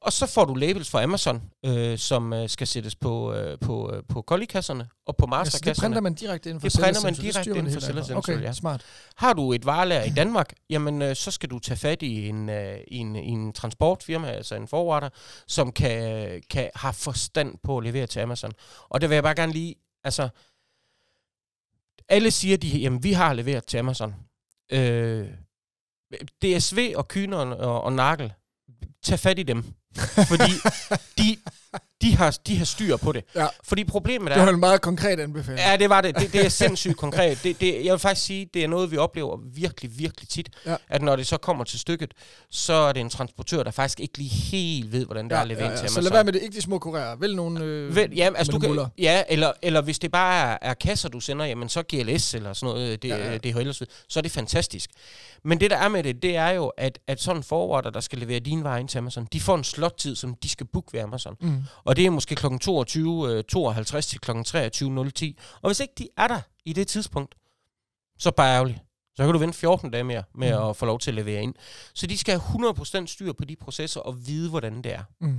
og 0.00 0.12
så 0.12 0.26
får 0.26 0.44
du 0.44 0.54
labels 0.54 0.90
fra 0.90 1.02
Amazon, 1.02 1.42
øh, 1.64 1.98
som 1.98 2.32
øh, 2.32 2.48
skal 2.48 2.66
sættes 2.66 2.94
på, 2.96 3.32
øh, 3.32 3.58
på, 3.58 3.92
øh, 3.94 4.02
på 4.08 4.22
kollikasserne 4.22 4.88
og 5.06 5.16
på 5.16 5.26
Ja, 5.26 5.30
så 5.30 5.36
det 5.36 5.38
masterkasserne. 5.46 5.82
printer 5.88 6.00
man 6.00 6.14
direkte 6.14 6.50
inden 6.50 6.60
for 6.60 6.68
Det 6.68 6.80
printer 6.80 7.02
man 7.02 7.14
direkte 7.14 7.50
inden 7.50 7.72
for. 7.72 7.80
Central, 7.80 8.16
Okay, 8.16 8.42
ja. 8.42 8.52
smart. 8.52 8.82
Har 9.16 9.32
du 9.32 9.52
et 9.52 9.66
varelager 9.66 10.02
i 10.02 10.10
Danmark, 10.10 10.52
jamen 10.70 11.02
øh, 11.02 11.16
så 11.16 11.30
skal 11.30 11.50
du 11.50 11.58
tage 11.58 11.78
fat 11.78 12.02
i 12.02 12.28
en, 12.28 12.48
øh, 12.48 12.78
i 12.88 12.96
en, 12.96 13.16
i 13.16 13.28
en 13.30 13.52
transportfirma, 13.52 14.28
altså 14.30 14.54
en 14.54 14.68
forwarder, 14.68 15.08
som 15.46 15.72
kan, 15.72 16.42
kan 16.50 16.70
have 16.74 16.92
forstand 16.92 17.54
på 17.64 17.78
at 17.78 17.84
levere 17.84 18.06
til 18.06 18.20
Amazon. 18.20 18.52
Og 18.88 19.00
det 19.00 19.08
vil 19.10 19.16
jeg 19.16 19.22
bare 19.22 19.34
gerne 19.34 19.52
lige, 19.52 19.74
altså, 20.04 20.28
alle 22.08 22.30
siger, 22.30 22.56
de, 22.56 22.78
jamen 22.78 23.02
vi 23.02 23.12
har 23.12 23.32
leveret 23.32 23.66
til 23.66 23.78
Amazon. 23.78 24.14
Øh, 24.72 25.28
DSV 26.42 26.92
og 26.96 27.08
Kyner 27.08 27.38
og, 27.38 27.82
og 27.82 27.92
Nakkel, 27.92 28.32
tag 29.02 29.18
fat 29.18 29.38
i 29.38 29.42
dem. 29.42 29.64
Fordi 30.30 30.52
de, 31.18 31.36
de, 32.02 32.16
har, 32.16 32.38
de 32.46 32.56
har 32.58 32.64
styr 32.64 32.96
på 32.96 33.12
det. 33.12 33.24
Ja. 33.34 33.46
Fordi 33.64 33.84
problemet 33.84 34.30
Det 34.30 34.40
var 34.40 34.46
er... 34.46 34.52
en 34.52 34.60
meget 34.60 34.80
konkret 34.80 35.20
anbefaling. 35.20 35.60
Ja, 35.66 35.76
det 35.76 35.90
var 35.90 36.00
det. 36.00 36.18
Det, 36.18 36.32
det 36.32 36.44
er 36.44 36.48
sindssygt 36.48 36.96
konkret. 36.96 37.38
Det, 37.42 37.60
det, 37.60 37.84
jeg 37.84 37.92
vil 37.92 37.98
faktisk 37.98 38.26
sige, 38.26 38.48
det 38.54 38.64
er 38.64 38.68
noget, 38.68 38.90
vi 38.90 38.96
oplever 38.96 39.38
virkelig, 39.54 39.98
virkelig 39.98 40.28
tit. 40.28 40.48
Ja. 40.66 40.76
At 40.88 41.02
når 41.02 41.16
det 41.16 41.26
så 41.26 41.36
kommer 41.36 41.64
til 41.64 41.78
stykket, 41.80 42.14
så 42.50 42.72
er 42.72 42.92
det 42.92 43.00
en 43.00 43.10
transportør, 43.10 43.62
der 43.62 43.70
faktisk 43.70 44.00
ikke 44.00 44.18
lige 44.18 44.30
helt 44.30 44.92
ved, 44.92 45.04
hvordan 45.04 45.24
det 45.24 45.32
er 45.36 45.40
at 45.40 45.48
levere 45.48 45.64
ind 45.64 45.72
til 45.72 45.78
Så 45.78 45.84
Amazon. 45.84 46.02
lad 46.02 46.12
være 46.12 46.24
med 46.24 46.32
det. 46.32 46.42
Ikke 46.42 46.56
de 46.56 46.62
små 46.62 46.78
kurierer. 46.78 47.16
Vel 47.16 47.36
nogle 47.36 47.64
øh, 47.64 47.96
Vel, 47.96 48.12
ja, 48.16 48.30
altså 48.36 48.52
du 48.52 48.58
muller. 48.68 48.82
kan, 48.82 48.92
ja 48.98 49.22
eller, 49.28 49.52
eller 49.62 49.80
hvis 49.80 49.98
det 49.98 50.10
bare 50.12 50.52
er, 50.52 50.58
er 50.70 50.74
kasser, 50.74 51.08
du 51.08 51.20
sender, 51.20 51.44
jamen 51.44 51.68
så 51.68 51.82
GLS 51.82 52.34
eller 52.34 52.52
sådan 52.52 52.74
noget, 52.74 53.02
det, 53.02 53.08
Ja, 53.08 53.16
ja, 53.16 53.24
ja. 53.24 53.38
ja. 53.44 53.50
ved, 53.58 53.72
så 54.08 54.20
er 54.20 54.22
det 54.22 54.32
fantastisk. 54.32 54.90
Men 55.46 55.60
det, 55.60 55.70
der 55.70 55.76
er 55.76 55.88
med 55.88 56.02
det, 56.02 56.22
det 56.22 56.36
er 56.36 56.48
jo, 56.48 56.66
at, 56.66 56.98
at 57.06 57.20
sådan 57.20 57.36
en 57.36 57.42
forwarder, 57.42 57.90
der 57.90 58.00
skal 58.00 58.18
levere 58.18 58.40
din 58.40 58.64
vare 58.64 58.80
ind 58.80 58.88
til 58.88 58.98
Amazon, 58.98 59.28
de 59.32 59.40
får 59.40 59.54
en 59.54 59.64
slottid, 59.64 60.16
som 60.16 60.34
de 60.34 60.48
skal 60.48 60.66
booke 60.66 60.92
ved 60.92 61.00
Amazon. 61.00 61.36
Mm. 61.40 61.62
Og 61.84 61.96
det 61.96 62.06
er 62.06 62.10
måske 62.10 62.34
kl. 62.34 62.46
22.52 62.46 64.00
til 64.00 64.20
kl. 64.20 64.30
23.010. 64.30 65.58
Og 65.62 65.68
hvis 65.68 65.80
ikke 65.80 65.94
de 65.98 66.08
er 66.16 66.28
der 66.28 66.40
i 66.64 66.72
det 66.72 66.88
tidspunkt, 66.88 67.34
så 68.18 68.30
bare 68.30 68.54
ærgerligt. 68.54 68.78
Så 69.16 69.24
kan 69.24 69.32
du 69.32 69.38
vente 69.38 69.58
14 69.58 69.90
dage 69.90 70.04
mere 70.04 70.22
med 70.34 70.58
mm. 70.58 70.68
at 70.68 70.76
få 70.76 70.86
lov 70.86 70.98
til 70.98 71.10
at 71.10 71.14
levere 71.14 71.42
ind. 71.42 71.54
Så 71.94 72.06
de 72.06 72.18
skal 72.18 72.40
have 72.40 72.72
100% 73.02 73.06
styr 73.06 73.32
på 73.32 73.44
de 73.44 73.56
processer 73.56 74.00
og 74.00 74.26
vide, 74.26 74.50
hvordan 74.50 74.82
det 74.82 74.94
er. 74.94 75.02
Mm. 75.20 75.38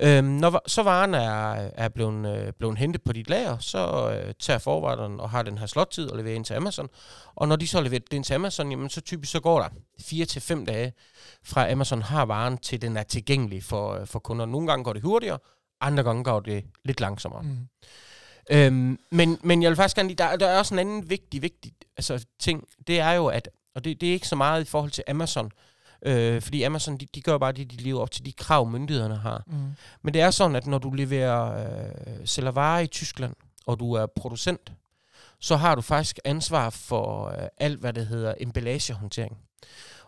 Øhm, 0.00 0.24
når 0.24 0.62
så 0.66 0.82
varen 0.82 1.14
er, 1.14 1.70
er 1.74 1.88
blevet, 1.88 2.36
øh, 2.36 2.52
blevet 2.52 2.78
hentet 2.78 3.02
på 3.02 3.12
dit 3.12 3.28
lager, 3.28 3.58
så 3.58 4.10
øh, 4.10 4.34
tager 4.38 4.58
forvarteren 4.58 5.20
og 5.20 5.30
har 5.30 5.42
den 5.42 5.58
her 5.58 5.66
slottid 5.66 6.10
og 6.10 6.16
leverer 6.16 6.34
ind 6.34 6.44
til 6.44 6.54
Amazon. 6.54 6.88
Og 7.34 7.48
når 7.48 7.56
de 7.56 7.68
så 7.68 7.80
leverer 7.80 8.00
det 8.00 8.12
ind 8.12 8.24
til 8.24 8.34
Amazon, 8.34 8.70
jamen, 8.70 8.90
så 8.90 9.00
typisk 9.00 9.32
så 9.32 9.40
går 9.40 9.60
der 9.60 9.68
4 10.00 10.24
til 10.24 10.42
fem 10.42 10.66
dage 10.66 10.92
fra 11.44 11.70
Amazon 11.70 12.02
har 12.02 12.24
varen 12.24 12.58
til 12.58 12.82
den 12.82 12.96
er 12.96 13.02
tilgængelig 13.02 13.64
for, 13.64 13.94
øh, 13.94 14.06
for 14.06 14.18
kunder. 14.18 14.46
Nogle 14.46 14.66
gange 14.66 14.84
går 14.84 14.92
det 14.92 15.02
hurtigere, 15.02 15.38
andre 15.80 16.02
gange 16.02 16.24
går 16.24 16.40
det 16.40 16.64
lidt 16.84 17.00
langsommere. 17.00 17.42
Mm. 17.42 17.48
Mm. 17.48 17.68
Øhm, 18.50 18.98
men, 19.10 19.38
men 19.42 19.62
jeg 19.62 19.68
vil 19.70 19.76
faktisk 19.76 19.96
gerne 19.96 20.08
lige, 20.08 20.18
der, 20.18 20.36
der 20.36 20.46
er 20.46 20.58
også 20.58 20.74
en 20.74 20.78
anden 20.78 21.10
vigtig, 21.10 21.42
vigtig 21.42 21.72
altså, 21.96 22.24
ting, 22.40 22.64
det 22.86 23.00
er 23.00 23.12
jo, 23.12 23.26
at, 23.26 23.48
og 23.74 23.84
det, 23.84 24.00
det 24.00 24.08
er 24.08 24.12
ikke 24.12 24.28
så 24.28 24.36
meget 24.36 24.62
i 24.62 24.64
forhold 24.64 24.90
til 24.90 25.04
Amazon, 25.08 25.46
øh, 25.46 25.50
fordi 26.40 26.62
Amazon, 26.62 26.96
de, 26.96 27.06
de 27.14 27.20
gør 27.20 27.38
bare 27.38 27.52
det, 27.52 27.70
de 27.70 27.76
lever 27.76 28.00
op 28.00 28.10
til 28.10 28.26
de 28.26 28.32
krav, 28.32 28.70
myndighederne 28.70 29.16
har. 29.16 29.42
Mm. 29.46 29.74
Men 30.02 30.14
det 30.14 30.22
er 30.22 30.30
sådan, 30.30 30.56
at 30.56 30.66
når 30.66 30.78
du 30.78 30.90
leverer, 30.90 31.66
øh, 31.66 32.26
sælger 32.26 32.50
varer 32.50 32.80
i 32.80 32.86
Tyskland, 32.86 33.34
og 33.66 33.80
du 33.80 33.92
er 33.92 34.06
producent, 34.06 34.72
så 35.40 35.56
har 35.56 35.74
du 35.74 35.80
faktisk 35.80 36.18
ansvar 36.24 36.70
for 36.70 37.28
øh, 37.28 37.48
alt, 37.58 37.80
hvad 37.80 37.92
det 37.92 38.06
hedder 38.06 38.34
emballagehåndtering. 38.40 39.38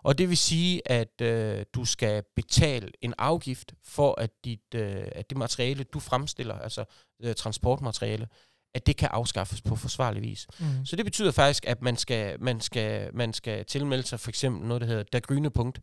Og 0.03 0.19
det 0.19 0.29
vil 0.29 0.37
sige, 0.37 0.91
at 0.91 1.21
øh, 1.21 1.65
du 1.75 1.85
skal 1.85 2.23
betale 2.37 2.91
en 3.01 3.15
afgift 3.19 3.75
for, 3.85 4.21
at, 4.21 4.31
dit, 4.45 4.75
øh, 4.75 5.09
at 5.13 5.31
det 5.31 5.39
materiale, 5.39 5.85
du 5.85 6.01
fremstiller, 6.01 6.59
altså 6.59 6.85
øh, 7.23 7.35
transportmateriale, 7.35 8.29
at 8.77 8.87
det 8.87 8.97
kan 8.97 9.09
afskaffes 9.13 9.63
på 9.63 9.77
forsvarlig 9.77 10.23
vis. 10.23 10.47
Mm. 10.59 10.67
Så 10.85 10.97
det 10.97 11.05
betyder 11.05 11.33
faktisk, 11.33 11.65
at 11.67 11.83
man 11.83 11.97
skal, 11.97 12.43
man 12.43 12.61
skal, 12.61 13.11
man 13.15 13.33
skal 13.33 13.65
tilmelde 13.65 14.07
sig 14.07 14.21
for 14.21 14.29
eksempel 14.29 14.69
noget, 14.69 14.81
der 14.81 14.87
hedder 14.87 15.03
der 15.13 15.21
grønne 15.21 15.51
punkt, 15.51 15.81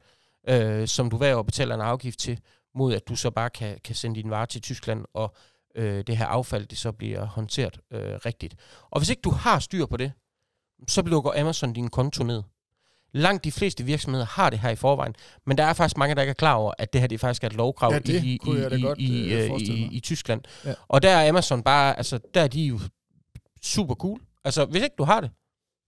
øh, 0.49 0.87
som 0.87 1.09
du 1.09 1.17
hver 1.17 1.35
år 1.35 1.43
betaler 1.43 1.75
en 1.75 1.81
afgift 1.81 2.19
til, 2.19 2.39
mod 2.75 2.93
at 2.93 3.07
du 3.07 3.15
så 3.15 3.31
bare 3.31 3.49
kan, 3.49 3.77
kan 3.83 3.95
sende 3.95 4.21
din 4.21 4.29
varer 4.29 4.45
til 4.45 4.61
Tyskland, 4.61 5.05
og 5.13 5.35
øh, 5.75 6.03
det 6.07 6.17
her 6.17 6.25
affald, 6.25 6.65
det 6.65 6.77
så 6.77 6.91
bliver 6.91 7.25
håndteret 7.25 7.79
øh, 7.91 8.15
rigtigt. 8.25 8.55
Og 8.91 8.99
hvis 8.99 9.09
ikke 9.09 9.21
du 9.21 9.31
har 9.31 9.59
styr 9.59 9.85
på 9.85 9.97
det, 9.97 10.11
så 10.87 11.01
lukker 11.01 11.31
Amazon 11.41 11.73
din 11.73 11.89
konto 11.89 12.23
ned. 12.23 12.43
Langt 13.13 13.43
de 13.43 13.51
fleste 13.51 13.83
virksomheder 13.83 14.25
har 14.25 14.49
det 14.49 14.59
her 14.59 14.69
i 14.69 14.75
forvejen, 14.75 15.15
men 15.45 15.57
der 15.57 15.63
er 15.63 15.73
faktisk 15.73 15.97
mange, 15.97 16.15
der 16.15 16.21
ikke 16.21 16.29
er 16.29 16.33
klar 16.33 16.53
over, 16.53 16.73
at 16.77 16.93
det 16.93 17.01
her 17.01 17.07
det 17.07 17.19
faktisk 17.19 17.43
er 17.43 17.47
et 17.47 17.53
lovkrav 17.53 17.91
Ja, 17.93 17.99
i, 18.05 18.17
i, 18.33 18.37
godt, 18.81 18.99
i, 18.99 19.33
øh, 19.33 19.45
i, 19.45 19.49
mig. 19.49 19.93
i 19.93 19.99
Tyskland. 19.99 20.41
Ja. 20.65 20.73
Og 20.87 21.01
der 21.01 21.09
er 21.09 21.29
Amazon 21.29 21.63
bare, 21.63 21.97
altså 21.97 22.19
der 22.33 22.41
er 22.41 22.47
de 22.47 22.61
jo 22.61 22.79
super 23.63 23.95
cool. 23.95 24.19
Altså 24.45 24.65
hvis 24.65 24.83
ikke 24.83 24.95
du 24.97 25.03
har 25.03 25.21
det, 25.21 25.29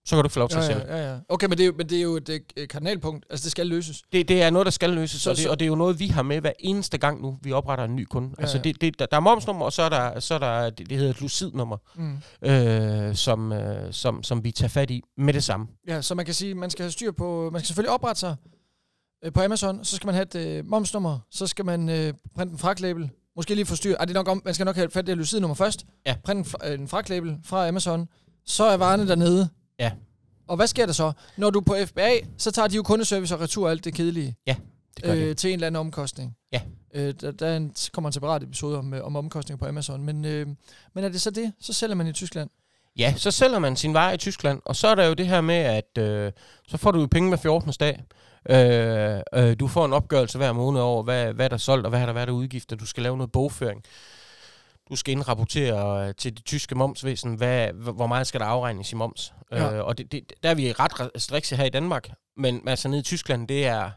så 0.06 0.16
kan 0.16 0.24
du 0.24 0.26
ikke 0.28 0.34
få 0.34 0.40
lov 0.40 0.50
til 0.50 0.56
Ja, 0.56 0.62
at 0.62 0.66
sælge. 0.68 0.96
ja, 0.96 1.12
ja. 1.14 1.18
Okay, 1.30 1.48
men 1.48 1.58
det, 1.58 1.64
er, 1.64 1.68
jo- 1.68 1.74
men 1.78 1.90
det 1.90 1.98
er 1.98 2.02
jo 2.02 2.16
et 2.16 2.30
øh, 2.58 2.68
kardinalpunkt. 2.68 3.26
Altså, 3.30 3.44
det 3.44 3.52
skal 3.52 3.68
løses. 3.68 4.02
Det, 4.12 4.28
det 4.28 4.42
er 4.44 4.50
noget, 4.50 4.66
der 4.66 4.72
skal 4.72 4.90
løses, 4.90 5.22
Så- 5.22 5.30
og, 5.30 5.38
det, 5.38 5.48
og 5.50 5.60
det 5.60 5.66
er 5.66 5.68
jo 5.68 5.76
noget, 5.76 6.00
vi 6.00 6.08
har 6.08 6.22
med 6.24 6.42
hver 6.42 6.52
eneste 6.60 6.98
gang 6.98 7.22
nu, 7.22 7.38
vi 7.42 7.52
opretter 7.52 7.86
en 7.86 7.96
ny 7.96 8.04
kunde. 8.04 8.30
Ja, 8.38 8.42
altså 8.42 8.58
det, 8.58 8.82
det, 8.82 9.00
der, 9.00 9.06
der 9.06 9.18
er 9.18 9.22
momsnummer, 9.22 9.66
og 9.66 9.74
så 9.74 9.82
er 9.82 9.90
der, 9.90 10.20
så 10.20 10.34
er 10.34 10.40
der 10.40 10.70
det, 10.70 10.90
det 10.90 10.98
hedder 10.98 11.12
et 11.12 11.22
lucidnummer, 11.22 11.78
Mm. 11.96 12.18
øh, 12.50 13.16
som, 13.16 13.52
øh, 13.52 13.94
som, 13.94 14.24
som 14.24 14.44
vi 14.44 14.52
tager 14.52 14.70
fat 14.70 14.92
i 14.92 15.02
med 15.18 15.34
det 15.34 15.44
samme. 15.44 15.68
Ja, 15.88 16.02
så 16.02 16.16
man 16.16 16.26
kan 16.26 16.34
sige, 16.34 16.56
man 16.56 16.70
skal 16.70 16.84
have 16.84 16.92
styr 16.92 17.12
på, 17.12 17.50
man 17.54 17.62
skal 17.62 17.68
selvfølgelig 17.68 17.92
oprette 17.92 18.20
sig 18.20 18.36
øh, 19.26 19.34
på 19.34 19.42
Amazon, 19.42 19.86
så 19.86 19.96
skal 19.96 20.08
man 20.08 20.16
have 20.16 20.24
et 20.24 20.36
øh, 20.36 20.66
momsnummer, 20.68 21.20
så 21.32 21.48
skal 21.48 21.66
man 21.66 21.90
øh, 21.90 22.14
printe 22.36 22.52
en 22.52 22.58
fragtlabel, 22.58 23.10
måske 23.36 23.56
lige 23.56 23.66
få 23.66 23.76
styr, 23.76 23.96
ej, 23.96 24.06
det 24.06 24.12
er 24.12 24.20
nok 24.20 24.28
om, 24.28 24.42
man 24.46 24.54
skal 24.54 24.66
nok 24.66 24.76
have 24.76 24.90
fat 24.90 25.04
i 25.08 25.12
det 25.12 25.18
lucidnummer 25.18 25.56
først, 25.56 25.86
Ja. 26.06 26.16
printe 26.26 26.50
en, 26.74 26.80
en 26.82 26.88
fragtlabel 26.88 27.38
fra 27.46 27.68
Amazon, 27.68 28.08
så 28.46 28.64
er 28.64 28.78
varerne 28.78 29.08
dernede. 29.08 29.50
Ja. 29.80 29.92
Og 30.48 30.56
hvad 30.56 30.68
sker 30.68 30.86
der 30.86 30.94
så? 30.94 31.12
Når 31.38 31.50
du 31.50 31.60
er 31.60 31.64
på 31.64 31.76
FBA, 31.86 32.12
så 32.38 32.52
tager 32.52 32.68
de 32.68 32.76
jo 32.76 32.84
kundeservice 32.84 33.36
og 33.36 33.42
retur 33.42 33.66
og 33.66 33.72
alt 33.72 33.86
det 33.86 33.94
kedelige 33.94 34.36
Det 34.96 35.04
gør 35.04 35.14
øh, 35.14 35.30
øh, 35.30 35.36
til 35.36 35.50
en 35.50 35.54
eller 35.54 35.68
anden 35.68 35.80
omkostning. 35.80 36.36
Ja. 36.52 36.62
Øh, 36.94 37.14
der, 37.22 37.32
der 37.32 37.48
er 37.48 37.58
en, 37.58 37.74
kommer 37.94 38.10
en 38.10 38.14
separat 38.14 38.44
episode 38.44 38.78
om, 38.78 38.94
øh, 38.94 39.06
om 39.06 39.16
omkostninger 39.16 39.60
på 39.60 39.66
Amazon, 39.66 40.04
men, 40.04 40.26
øh, 40.26 40.48
men 40.94 41.04
er 41.04 41.10
det 41.10 41.22
så 41.22 41.30
det? 41.30 41.54
Så 41.60 41.74
sælger 41.74 41.96
man 41.96 42.08
i 42.08 42.14
Tyskland. 42.14 42.50
Ja, 42.98 43.14
så 43.18 43.32
sælger 43.32 43.60
man 43.60 43.76
sin 43.76 43.94
vare 43.94 44.14
i 44.14 44.18
Tyskland, 44.18 44.62
og 44.66 44.76
så 44.76 44.88
er 44.88 44.96
der 44.96 45.06
jo 45.06 45.14
det 45.14 45.28
her 45.28 45.42
med, 45.42 45.56
at 45.56 45.98
øh, 45.98 46.32
så 46.68 46.78
får 46.78 46.92
du 46.92 47.00
jo 47.00 47.08
penge 47.12 47.30
med 47.30 47.38
14. 47.38 47.72
dag. 47.80 48.04
Øh, 48.50 49.22
øh, 49.34 49.56
du 49.60 49.68
får 49.68 49.86
en 49.86 49.94
opgørelse 49.94 50.38
hver 50.38 50.54
måned 50.54 50.82
over, 50.82 51.04
hvad, 51.04 51.34
hvad 51.34 51.50
der 51.50 51.54
er 51.54 51.58
solgt, 51.58 51.86
og 51.86 51.90
hvad 51.90 52.08
der 52.08 52.14
været 52.14 52.28
af 52.28 52.32
udgifter. 52.32 52.76
Du 52.76 52.86
skal 52.86 53.04
lave 53.04 53.18
noget 53.18 53.32
bogføring. 53.32 53.84
Du 54.90 54.96
skal 54.96 55.12
indrapportere 55.12 56.08
øh, 56.08 56.16
til 56.16 56.38
det 56.38 56.46
tyske 56.46 56.76
momsvæsen, 56.76 57.36
hvad, 57.36 57.68
hvor 57.74 58.08
meget 58.08 58.28
skal 58.28 58.40
der 58.40 58.46
afregnes 58.46 58.92
i 58.92 58.96
moms. 58.96 59.34
Ja. 59.52 59.74
Øh, 59.74 59.86
og 59.86 59.98
det, 59.98 60.12
det, 60.12 60.34
der 60.44 60.50
er 60.50 60.54
vi 60.56 60.72
ret 60.72 61.12
strikse 61.22 61.56
her 61.56 61.64
i 61.66 61.70
Danmark, 61.70 62.10
men 62.38 62.68
altså 62.68 62.88
nede 62.88 63.00
i 63.00 63.04
Tyskland, 63.04 63.48
det 63.48 63.66
er... 63.66 63.92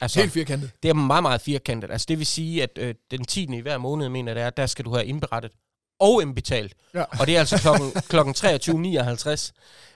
Altså, 0.00 0.20
Helt 0.20 0.32
firkantet. 0.32 0.70
det 0.82 0.88
er 0.88 0.94
meget, 0.94 1.22
meget 1.22 1.40
firkantet. 1.40 1.90
Altså 1.90 2.04
det 2.08 2.18
vil 2.18 2.26
sige, 2.26 2.62
at 2.62 2.70
øh, 2.78 2.94
den 3.10 3.24
10. 3.24 3.56
i 3.56 3.60
hver 3.60 3.78
måned, 3.78 4.08
mener 4.08 4.34
det 4.34 4.42
er, 4.42 4.50
der 4.50 4.66
skal 4.66 4.84
du 4.84 4.94
have 4.94 5.06
indberettet 5.06 5.52
og 6.00 6.22
indbetalt. 6.22 6.74
Ja. 6.94 7.04
Og 7.20 7.26
det 7.26 7.36
er 7.36 7.40
altså 7.40 7.58
klokken, 7.58 7.90
klokken 8.12 8.34
23.59. 8.38 9.52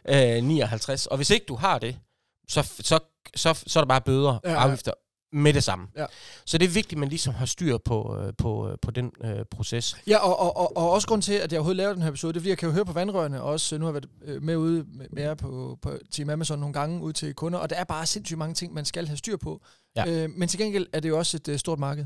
Øh, 0.08 0.44
59. 0.44 1.06
Og 1.06 1.16
hvis 1.16 1.30
ikke 1.30 1.46
du 1.48 1.54
har 1.56 1.78
det, 1.78 1.98
så, 2.48 2.62
så, 2.80 2.98
så, 3.36 3.62
så 3.66 3.78
er 3.78 3.84
der 3.84 3.88
bare 3.88 4.00
bøder 4.00 4.38
Ja, 4.44 4.48
og 4.48 4.54
ja. 4.54 4.62
afgifter 4.62 4.92
med 5.32 5.52
det 5.52 5.64
samme. 5.64 5.86
Ja. 5.96 6.06
Så 6.44 6.58
det 6.58 6.64
er 6.64 6.68
vigtigt, 6.70 6.92
at 6.92 6.98
man 6.98 7.08
ligesom 7.08 7.34
har 7.34 7.46
styr 7.46 7.78
på, 7.78 8.18
øh, 8.20 8.32
på, 8.38 8.68
øh, 8.70 8.76
på 8.82 8.90
den 8.90 9.12
øh, 9.24 9.44
proces. 9.50 9.96
Ja, 10.06 10.18
og, 10.18 10.40
og, 10.40 10.56
og, 10.56 10.76
og 10.76 10.90
også 10.90 11.08
grund 11.08 11.22
til, 11.22 11.32
at 11.32 11.52
jeg 11.52 11.58
overhovedet 11.58 11.76
laver 11.76 11.92
den 11.92 12.02
her 12.02 12.08
episode, 12.08 12.32
det 12.32 12.38
er, 12.38 12.40
fordi 12.40 12.48
jeg 12.48 12.58
kan 12.58 12.68
jo 12.68 12.72
høre 12.74 12.84
på 12.84 12.92
vandrørene, 12.92 13.42
og 13.42 13.50
også 13.50 13.74
øh, 13.74 13.80
nu 13.80 13.86
har 13.86 13.92
jeg 13.92 14.02
været 14.02 14.34
øh, 14.36 14.42
med 14.42 14.56
ude 14.56 14.84
med, 14.88 15.06
med 15.10 15.22
jer 15.22 15.34
på, 15.34 15.78
på 15.82 15.92
Team 16.10 16.30
Amazon 16.30 16.58
nogle 16.58 16.72
gange 16.72 17.02
ud 17.02 17.12
til 17.12 17.34
kunder, 17.34 17.58
og 17.58 17.70
der 17.70 17.76
er 17.76 17.84
bare 17.84 18.06
sindssygt 18.06 18.38
mange 18.38 18.54
ting, 18.54 18.74
man 18.74 18.84
skal 18.84 19.06
have 19.06 19.16
styr 19.16 19.36
på. 19.36 19.60
Ja. 19.96 20.08
Øh, 20.08 20.30
men 20.36 20.48
til 20.48 20.58
gengæld 20.58 20.86
er 20.92 21.00
det 21.00 21.08
jo 21.08 21.18
også 21.18 21.36
et 21.36 21.48
øh, 21.48 21.58
stort 21.58 21.78
marked. 21.78 22.04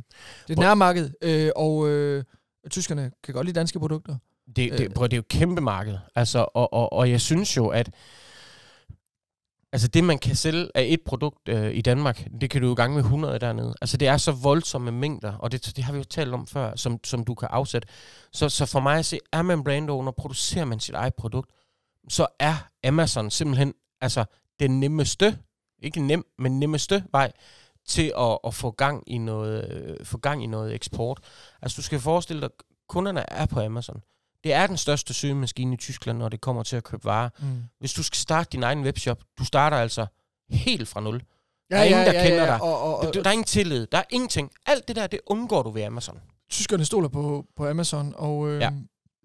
Det 0.49 0.49
er 0.49 0.53
et 0.53 0.59
nærmarked, 0.59 1.11
øh, 1.23 1.51
og 1.57 1.89
øh, 1.89 2.25
tyskerne 2.71 3.11
kan 3.25 3.35
godt 3.35 3.47
lide 3.47 3.59
danske 3.59 3.79
produkter. 3.79 4.17
Det, 4.57 4.73
Øh. 4.73 4.79
det, 4.79 4.95
prøv, 4.95 5.05
det 5.09 5.13
er 5.13 5.17
jo 5.17 5.21
et 5.21 5.29
kæmpe 5.29 5.61
marked. 5.61 5.99
Altså, 6.15 6.47
og, 6.55 6.73
og, 6.73 6.93
og 6.93 7.11
jeg 7.11 7.21
synes 7.21 7.57
jo, 7.57 7.69
at 7.69 7.91
altså 9.73 9.89
det, 9.89 10.05
man 10.05 10.19
kan 10.19 10.37
sælge 10.37 10.69
af 10.75 10.87
et 10.89 11.01
produkt 11.03 11.49
øh, 11.49 11.75
i 11.75 11.81
Danmark, 11.81 12.29
det 12.41 12.51
kan 12.51 12.61
du 12.61 12.69
jo 12.69 12.75
gange 12.75 12.95
med 12.95 13.03
100 13.03 13.39
dernede. 13.39 13.75
Altså 13.81 13.97
det 13.97 14.09
er 14.09 14.17
så 14.17 14.33
voldsomme 14.33 14.93
mængder, 14.93 15.33
og 15.33 15.53
det, 15.53 15.77
det 15.77 15.85
har 15.85 15.93
vi 15.93 15.99
jo 15.99 16.05
talt 16.05 16.35
om 16.35 16.47
før, 16.47 16.77
som, 16.77 17.01
som 17.05 17.25
du 17.25 17.35
kan 17.35 17.49
afsætte. 17.51 17.89
Så, 18.33 18.49
så 18.49 18.67
for 18.67 18.81
mig 18.81 18.99
at 18.99 19.07
se, 19.07 19.19
er 19.33 19.43
man 19.43 19.65
brand 19.65 19.91
owner, 19.91 20.13
producerer 20.13 20.65
man 20.65 20.81
sit 20.81 20.95
eget 20.95 21.15
produkt, 21.15 21.51
så 22.09 22.27
er 22.39 22.55
Amazon 22.85 23.31
simpelthen 23.31 23.75
altså 24.01 24.25
den 24.61 24.81
nemmeste, 24.81 25.39
ikke 25.83 26.01
nem, 26.01 26.25
men 26.39 26.61
nemmeste 26.61 27.05
vej 27.13 27.33
til 27.87 28.13
at, 28.19 28.39
at 28.45 28.55
få, 28.55 28.71
gang 28.71 29.03
i 29.07 29.19
noget, 29.19 29.71
øh, 29.71 30.07
få 30.07 30.19
gang 30.19 30.45
i 30.45 30.47
noget 30.47 30.75
eksport. 30.75 31.21
Altså 31.63 31.77
du 31.77 31.83
skal 31.83 32.01
forestille 32.01 32.43
dig, 32.43 32.51
kunderne 32.89 33.33
er 33.33 33.47
på 33.47 33.61
Amazon. 33.61 34.03
Det 34.45 34.53
er 34.53 34.67
den 34.67 34.77
største 34.77 35.15
søgemaskine 35.15 35.75
i 35.75 35.77
Tyskland, 35.77 36.19
når 36.19 36.29
det 36.29 36.41
kommer 36.41 36.63
til 36.63 36.77
at 36.77 36.85
købe 36.85 37.05
varer. 37.05 37.29
Mm. 37.39 37.47
Hvis 37.79 37.93
du 37.93 38.03
skal 38.03 38.17
starte 38.17 38.49
din 38.53 38.63
egen 38.63 38.83
webshop, 38.85 39.23
du 39.39 39.45
starter 39.45 39.77
altså 39.77 40.07
helt 40.51 40.89
fra 40.89 41.01
nul. 41.01 41.23
Der 41.71 41.77
er 41.77 41.85
ingen, 41.85 42.07
der 42.07 42.25
kender 42.25 42.47
dig. 42.47 42.63
Og, 42.63 42.83
og, 42.83 42.99
og, 42.99 43.15
Der, 43.15 43.23
er 43.25 43.31
ingen 43.31 43.45
tillid. 43.45 43.87
Der 43.93 43.99
er 43.99 44.03
ingenting. 44.11 44.51
Alt 44.67 44.89
det 44.89 44.97
der, 44.97 45.07
det 45.07 45.21
undgår 45.27 45.63
du 45.63 45.71
ved 45.71 45.83
Amazon. 45.83 46.19
tyskerne 46.51 46.85
stoler 46.85 47.09
på, 47.09 47.47
på 47.57 47.69
Amazon, 47.69 48.15
og 48.17 48.49
øh, 48.49 48.61
ja. 48.61 48.71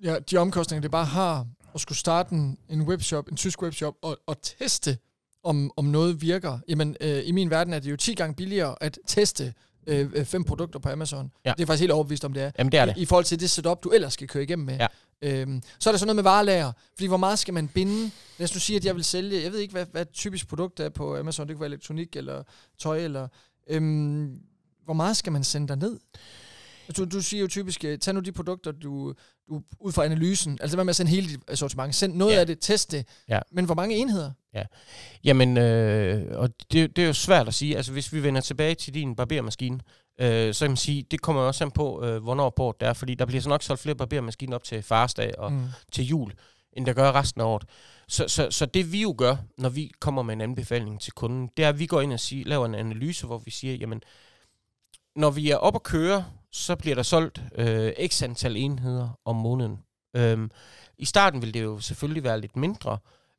Ja. 0.04 0.12
Ja, 0.12 0.20
de 0.20 0.38
omkostninger, 0.38 0.82
det 0.82 0.92
bare 0.92 1.06
har 1.06 1.48
at 1.76 1.82
skulle 1.82 1.98
starte 1.98 2.36
en, 2.36 2.58
en 2.70 2.82
webshop, 2.82 3.28
en 3.28 3.36
tysk 3.38 3.62
webshop, 3.62 3.94
og, 4.02 4.18
og 4.28 4.38
teste, 4.42 4.98
om, 5.44 5.72
om 5.78 5.86
noget 5.86 6.22
virker. 6.22 6.60
Jamen, 6.68 6.96
øh, 7.02 7.22
i 7.26 7.32
min 7.32 7.50
verden 7.50 7.74
er 7.74 7.80
det 7.80 7.92
jo 7.92 7.96
10 7.98 8.14
gange 8.14 8.36
billigere 8.36 8.76
at 8.82 9.00
teste 9.08 9.54
øh, 9.88 10.10
øh, 10.14 10.26
fem 10.26 10.44
produkter 10.44 10.80
på 10.80 10.90
Amazon. 10.90 11.32
Ja. 11.46 11.54
Det 11.58 11.64
er 11.64 11.68
faktisk 11.68 11.82
helt 11.82 11.92
overbevist 11.92 12.26
om, 12.26 12.34
det 12.34 12.44
er. 12.44 12.52
Jamen, 12.58 12.72
det 12.72 12.80
er 12.80 12.86
det. 12.86 12.98
I, 12.98 13.02
I 13.02 13.06
forhold 13.06 13.26
til 13.26 13.40
det 13.40 13.50
setup, 13.50 13.84
du 13.84 13.90
ellers 13.90 14.14
skal 14.14 14.28
køre 14.28 14.44
igennem 14.44 14.66
med. 14.66 14.78
Ja. 14.78 14.88
Øhm, 15.22 15.62
så 15.80 15.90
er 15.90 15.92
der 15.92 15.98
sådan 15.98 16.08
noget 16.08 16.16
med 16.16 16.24
varelager. 16.24 16.72
Fordi 16.96 17.08
hvor 17.08 17.18
meget 17.18 17.40
skal 17.40 17.54
man 17.54 17.68
binde? 17.68 18.12
Lad 18.38 18.44
os 18.44 18.54
nu 18.54 18.60
sige, 18.60 18.78
at 18.78 18.86
jeg 18.86 18.96
vil 18.96 19.04
sælge, 19.04 19.44
jeg 19.44 19.52
ved 19.52 19.60
ikke, 19.60 19.72
hvad, 19.72 19.86
hvad 19.92 20.06
typisk 20.14 20.48
produkt 20.48 20.80
er 20.80 20.90
på 20.90 21.18
Amazon. 21.18 21.48
Det 21.48 21.56
kunne 21.56 21.62
være 21.62 21.70
elektronik 21.70 22.16
eller 22.16 22.44
tøj. 22.80 22.98
Eller, 23.00 23.28
øhm, 23.70 24.40
hvor 24.86 24.94
meget 24.94 25.18
skal 25.18 25.32
man 25.34 25.44
sende 25.44 25.68
der 25.68 25.76
ned? 25.76 26.00
Du, 26.98 27.06
du 27.06 27.22
siger 27.22 27.42
jo 27.42 27.48
typisk, 27.48 27.84
øh, 27.84 28.00
tag 28.00 28.14
nu 28.14 28.20
de 28.20 28.32
produkter, 28.32 28.72
du, 28.72 29.14
du 29.50 29.62
ud 29.80 29.92
fra 29.92 30.06
analysen, 30.06 30.58
altså 30.62 30.78
hvad 30.78 30.86
med 30.86 30.90
at 30.90 30.96
sende 30.96 31.12
hele 31.12 31.28
dit 31.28 31.40
assortiment, 31.48 31.96
send 31.96 32.14
noget 32.16 32.34
Ja. 32.34 32.40
af 32.40 32.48
det, 32.48 32.58
test 32.62 32.92
det, 32.92 33.08
Ja. 33.30 33.40
men 33.52 33.66
hvor 33.66 33.76
mange 33.76 33.96
enheder? 33.96 34.32
Jamen, 35.24 35.58
øh, 35.58 36.40
og 36.40 36.50
det, 36.72 36.96
det 36.96 37.02
er 37.04 37.08
jo 37.08 37.14
svært 37.14 37.48
at 37.48 37.54
sige. 37.54 37.78
Altså, 37.78 37.92
hvis 37.92 38.14
vi 38.14 38.24
vender 38.24 38.42
tilbage 38.42 38.76
til 38.76 38.94
din 38.94 39.16
barbermaskine, 39.16 39.80
øh, 40.20 40.54
så 40.54 40.66
kan 40.66 40.72
man 40.72 40.78
sige, 40.78 41.04
det 41.12 41.22
kommer 41.22 41.42
også 41.42 41.64
an 41.64 41.72
på, 41.72 42.04
øh, 42.04 42.24
hvornår 42.24 42.50
på 42.50 42.76
det 42.80 42.88
er, 42.88 42.94
fordi 42.94 43.16
der 43.16 43.26
bliver 43.26 43.42
så 43.42 43.50
nok 43.50 43.64
solgt 43.64 43.82
flere 43.82 43.96
barbermaskiner 43.96 44.56
op 44.56 44.64
til 44.64 44.84
farsdag 44.84 45.40
og 45.40 45.52
Mm. 45.52 45.64
til 45.92 46.06
jul, 46.06 46.34
end 46.74 46.86
der 46.86 46.94
gør 46.94 47.12
resten 47.12 47.42
af 47.42 47.46
året. 47.46 47.64
Så, 48.08 48.28
så, 48.28 48.52
så 48.52 48.66
det 48.66 48.92
vi 48.92 49.02
jo 49.02 49.16
gør, 49.18 49.36
når 49.58 49.70
vi 49.70 49.92
kommer 50.00 50.22
med 50.24 50.34
en 50.34 50.42
anbefaling 50.42 51.02
til 51.02 51.14
kunden, 51.14 51.50
det 51.58 51.66
er, 51.66 51.70
at 51.70 51.80
vi 51.80 51.86
går 51.86 52.02
ind 52.02 52.14
og 52.14 52.20
siger, 52.20 52.46
laver 52.46 52.66
en 52.66 52.76
analyse, 52.76 53.26
hvor 53.26 53.38
vi 53.38 53.52
siger, 53.52 53.76
jamen, 53.76 54.02
når 55.16 55.30
vi 55.30 55.50
er 55.52 55.56
oppe 55.58 55.78
at 55.78 55.84
køre, 55.84 56.26
så 56.52 56.76
bliver 56.76 56.96
der 56.96 57.04
solgt 57.04 57.42
øh, 57.56 57.92
x 58.08 58.24
antal 58.24 58.58
enheder 58.58 59.20
om 59.26 59.36
måneden. 59.36 59.80
Øhm, 60.16 60.52
I 60.98 61.06
starten 61.06 61.42
vil 61.42 61.54
det 61.54 61.64
jo 61.64 61.80
selvfølgelig 61.80 62.24
være 62.24 62.42
lidt 62.42 62.56
mindre, 62.56 62.98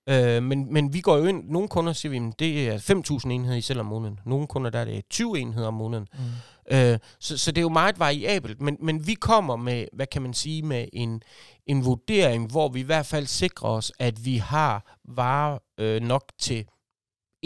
øh, 0.09 0.43
men, 0.43 0.73
men 0.73 0.95
vi 0.95 1.01
går 1.01 1.17
jo 1.17 1.25
ind, 1.25 1.49
nogle 1.49 1.69
kunder 1.69 1.93
siger 1.93 2.11
vi, 2.11 2.17
at 2.17 2.39
det 2.39 2.69
er 2.69 2.79
5.000 3.25 3.31
enheder 3.31 3.57
i 3.57 3.61
selv 3.61 3.81
om 3.81 3.87
måneden. 3.87 4.21
Nogle 4.27 4.47
kunder, 4.47 4.71
der 4.71 4.79
er 4.79 4.85
det 4.85 5.09
20 5.11 5.39
enheder 5.39 5.69
om 5.69 5.75
måneden. 5.75 6.07
Mm. 6.13 6.77
Øh, 6.77 6.99
så, 7.21 7.39
så 7.39 7.53
det 7.53 7.59
er 7.59 7.63
jo 7.63 7.69
meget 7.69 7.99
variabelt, 7.99 8.61
men, 8.61 8.77
men 8.81 9.07
vi 9.07 9.15
kommer 9.15 9.57
med, 9.57 9.87
hvad 9.93 10.07
kan 10.07 10.23
man 10.23 10.35
sige, 10.35 10.63
med 10.63 10.89
en, 10.93 11.23
en 11.67 11.85
vurdering, 11.85 12.51
hvor 12.51 12.69
vi 12.69 12.81
i 12.81 12.83
hvert 12.83 13.07
fald 13.07 13.27
sikrer 13.27 13.69
os, 13.69 13.93
at 13.99 14.25
vi 14.25 14.37
har 14.37 14.99
varer 15.05 15.59
øh, 15.79 16.03
nok 16.03 16.23
til 16.39 16.65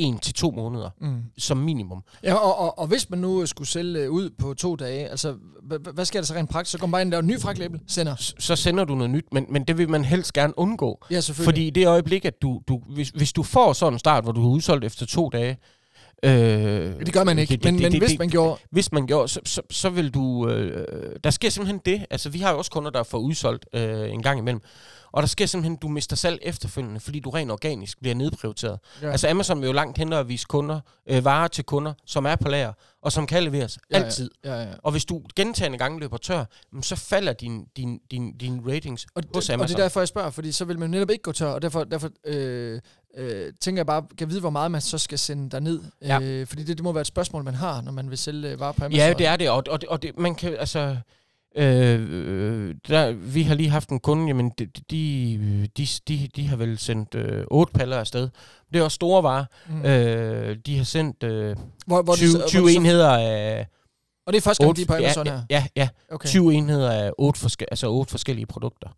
en 0.00 0.18
til 0.18 0.34
to 0.34 0.50
måneder 0.50 0.90
Mm. 1.00 1.22
som 1.38 1.56
minimum. 1.56 2.02
Ja, 2.24 2.34
og, 2.34 2.58
og, 2.58 2.78
og 2.78 2.86
hvis 2.86 3.10
man 3.10 3.18
nu 3.18 3.46
skulle 3.46 3.68
sælge 3.68 3.98
øh, 4.00 4.10
ud 4.10 4.30
på 4.38 4.54
to 4.54 4.76
dage, 4.76 5.08
altså, 5.08 5.34
hvad, 5.94 6.04
sker 6.04 6.20
der 6.20 6.26
så 6.26 6.34
rent 6.34 6.50
praktisk? 6.50 6.72
Så 6.72 6.78
går 6.78 6.86
man 6.86 6.92
bare 6.92 7.02
ind 7.02 7.08
og 7.08 7.10
laver 7.10 7.22
en 7.22 7.26
ny 7.28 7.40
fragtlabel, 7.40 7.80
sender. 7.86 8.16
S- 8.16 8.34
Så 8.38 8.56
sender 8.56 8.84
du 8.84 8.94
noget 8.94 9.10
nyt, 9.10 9.24
men, 9.32 9.46
men 9.48 9.64
det 9.64 9.78
vil 9.78 9.88
man 9.90 10.04
helst 10.04 10.32
gerne 10.32 10.58
undgå. 10.58 11.04
Ja, 11.10 11.20
selvfølgelig. 11.20 11.44
Fordi 11.46 11.66
i 11.66 11.70
det 11.70 11.86
øjeblik, 11.86 12.24
at 12.24 12.42
du, 12.42 12.60
du 12.68 12.80
hvis, 12.94 13.08
hvis 13.08 13.32
du 13.32 13.42
får 13.42 13.72
sådan 13.72 13.92
en 13.92 13.98
start, 13.98 14.24
hvor 14.24 14.32
du 14.32 14.42
er 14.44 14.50
udsolgt 14.50 14.84
efter 14.84 15.06
to 15.06 15.28
dage, 15.28 15.56
Øh, 16.22 16.30
Det 17.06 17.12
gør 17.12 17.24
man 17.24 17.38
ikke, 17.38 17.50
det- 17.52 17.62
det- 17.62 17.72
men, 17.72 17.74
det- 17.74 17.82
men 17.82 17.92
det- 17.92 18.00
hvis 18.00 18.10
det- 18.10 18.18
man 18.18 18.28
gjorde... 18.28 18.60
hvis 18.70 18.92
man 18.92 19.06
gjorde, 19.06 19.28
så, 19.28 19.40
så, 19.44 19.62
så 19.70 19.90
vil 19.90 20.10
du... 20.14 20.48
Øh, 20.48 21.16
der 21.24 21.30
sker 21.30 21.50
simpelthen 21.50 21.80
det. 21.84 22.06
Altså, 22.10 22.28
vi 22.30 22.38
har 22.38 22.52
jo 22.52 22.58
også 22.58 22.70
kunder, 22.70 22.90
der 22.90 23.02
får 23.02 23.18
udsolgt 23.18 23.66
øh, 23.72 24.10
en 24.12 24.22
gang 24.22 24.38
imellem. 24.38 24.60
Og 25.12 25.22
der 25.22 25.28
sker 25.28 25.46
simpelthen, 25.46 25.76
at 25.76 25.82
du 25.82 25.88
mister 25.88 26.16
salg 26.16 26.38
efterfølgende, 26.42 27.00
fordi 27.00 27.20
du 27.20 27.30
rent 27.30 27.50
organisk 27.50 28.00
bliver 28.00 28.14
nedprioriteret. 28.14 28.78
Ja. 29.02 29.06
Ja. 29.06 29.12
Altså 29.12 29.28
Amazon 29.28 29.60
vil 29.60 29.66
jo 29.66 29.72
langt 29.72 29.98
hen 29.98 30.12
og 30.12 30.28
vise 30.28 30.46
kunder, 30.48 30.80
øh, 31.06 31.24
varer 31.24 31.48
til 31.48 31.64
kunder, 31.64 31.92
som 32.06 32.26
er 32.26 32.36
på 32.36 32.48
lager, 32.48 32.72
og 33.02 33.12
som 33.12 33.26
kan 33.26 33.42
leveres 33.42 33.78
Ja, 33.90 33.98
ja. 33.98 34.04
altid. 34.04 34.30
Ja, 34.44 34.54
ja. 34.60 34.66
Og 34.82 34.92
hvis 34.92 35.04
du 35.04 35.22
gentagende 35.36 35.78
gange 35.78 36.00
løber 36.00 36.16
tør, 36.16 36.44
så 36.82 36.96
falder 36.96 37.32
din, 37.32 37.64
din, 37.76 37.98
din, 38.10 38.32
din 38.38 38.62
ratings 38.68 39.06
Og, 39.14 39.22
hos 39.34 39.44
det, 39.46 39.50
og 39.50 39.54
Amazon. 39.54 39.68
det 39.76 39.82
er 39.82 39.84
derfor, 39.84 40.00
jeg 40.00 40.08
spørger, 40.08 40.30
fordi 40.30 40.52
så 40.52 40.64
vil 40.64 40.78
man 40.78 40.90
netop 40.90 41.10
ikke 41.10 41.22
gå 41.22 41.32
tør, 41.32 41.46
og 41.50 41.62
derfor, 41.62 41.84
derfor 41.84 42.10
øh, 42.26 42.80
øh, 43.16 43.52
tænker 43.60 43.78
jeg 43.80 43.86
bare, 43.86 44.02
kan 44.18 44.28
vide, 44.30 44.40
hvor 44.40 44.50
meget 44.50 44.70
man 44.70 44.80
så 44.80 44.98
skal 44.98 45.18
sende 45.18 45.50
derned. 45.50 45.80
Ja. 46.02 46.20
Øh, 46.22 46.46
fordi 46.46 46.62
det, 46.64 46.76
det 46.76 46.84
må 46.84 46.92
være 46.92 47.00
et 47.00 47.06
spørgsmål, 47.06 47.44
man 47.44 47.54
har, 47.54 47.82
når 47.82 47.92
man 47.92 48.10
vil 48.10 48.18
sælge 48.18 48.48
øh, 48.50 48.60
varer 48.60 48.72
på 48.72 48.84
Amazon. 48.84 48.98
Ja, 49.06 49.12
det 49.18 49.26
er 49.26 49.36
det, 49.36 49.50
og, 49.50 49.64
og, 49.70 49.80
det, 49.80 49.88
og 49.88 50.02
det, 50.02 50.18
man 50.18 50.34
kan, 50.34 50.56
altså, 50.58 50.96
øh, 51.56 52.00
øh, 52.10 52.74
der, 52.88 53.12
vi 53.12 53.42
har 53.42 53.54
lige 53.54 53.68
haft 53.70 53.88
en 53.88 54.00
kunde, 54.00 54.26
jamen, 54.26 54.50
de, 54.58 54.66
de, 54.90 55.68
de, 55.76 55.86
de, 56.08 56.28
de 56.36 56.46
har 56.48 56.56
vel 56.56 56.78
sendt 56.78 57.14
øh, 57.14 57.44
otte 57.50 57.72
paller 57.72 57.96
afsted. 57.96 58.28
Det 58.72 58.78
er 58.78 58.84
også 58.84 58.94
store 58.94 59.22
varer. 59.22 59.44
Mm. 59.68 59.84
Øh, 59.84 60.56
de 60.66 60.76
har 60.76 60.84
sendt 60.84 61.22
øh, 61.22 61.56
hvor, 61.86 62.02
hvor 62.02 62.14
20, 62.14 62.24
det, 62.26 62.32
så- 62.32 62.38
hvor 62.38 62.46
20 62.48 62.62
det 62.66 62.72
så- 62.74 62.80
enheder 62.80 63.10
af... 63.10 63.66
Og 64.30 64.34
det 64.34 64.38
er 64.40 64.42
første 64.42 64.64
gang, 64.64 64.76
de 64.76 64.82
otte- 64.82 64.82
er 64.82 64.86
på 64.98 65.04
Amazon 65.04 65.26
ja, 65.26 65.32
her? 65.32 65.42
Ja, 65.50 65.66
ja, 65.76 65.88
Okay. 66.12 66.28
20 66.28 66.54
enheder 66.54 66.90
af 66.90 67.10
otte, 67.18 67.40
forske, 67.40 67.66
altså 67.70 67.88
otte 67.88 68.10
forskellige 68.10 68.46
produkter. 68.46 68.88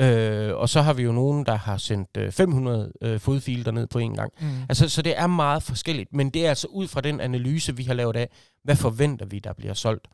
Ja. 0.00 0.06
Øh, 0.06 0.56
og 0.56 0.68
så 0.68 0.82
har 0.82 0.92
vi 0.92 1.02
jo 1.02 1.12
nogen, 1.12 1.46
der 1.46 1.54
har 1.54 1.76
sendt 1.76 2.08
øh, 2.16 2.32
500 2.32 2.92
øh, 3.02 3.20
fodfiler 3.20 3.72
ned 3.72 3.86
på 3.86 3.98
en 3.98 4.14
gang. 4.14 4.32
Mm. 4.40 4.48
Altså, 4.68 4.88
så 4.88 5.02
det 5.02 5.18
er 5.18 5.26
meget 5.26 5.62
forskelligt, 5.62 6.12
men 6.12 6.30
det 6.30 6.44
er 6.46 6.48
altså 6.48 6.66
ud 6.70 6.88
fra 6.88 7.00
den 7.00 7.20
analyse, 7.20 7.76
vi 7.76 7.82
har 7.84 7.94
lavet 7.94 8.16
af, 8.16 8.28
hvad 8.64 8.76
forventer 8.76 9.26
vi, 9.26 9.38
der 9.38 9.52
bliver 9.52 9.74
solgt. 9.74 10.08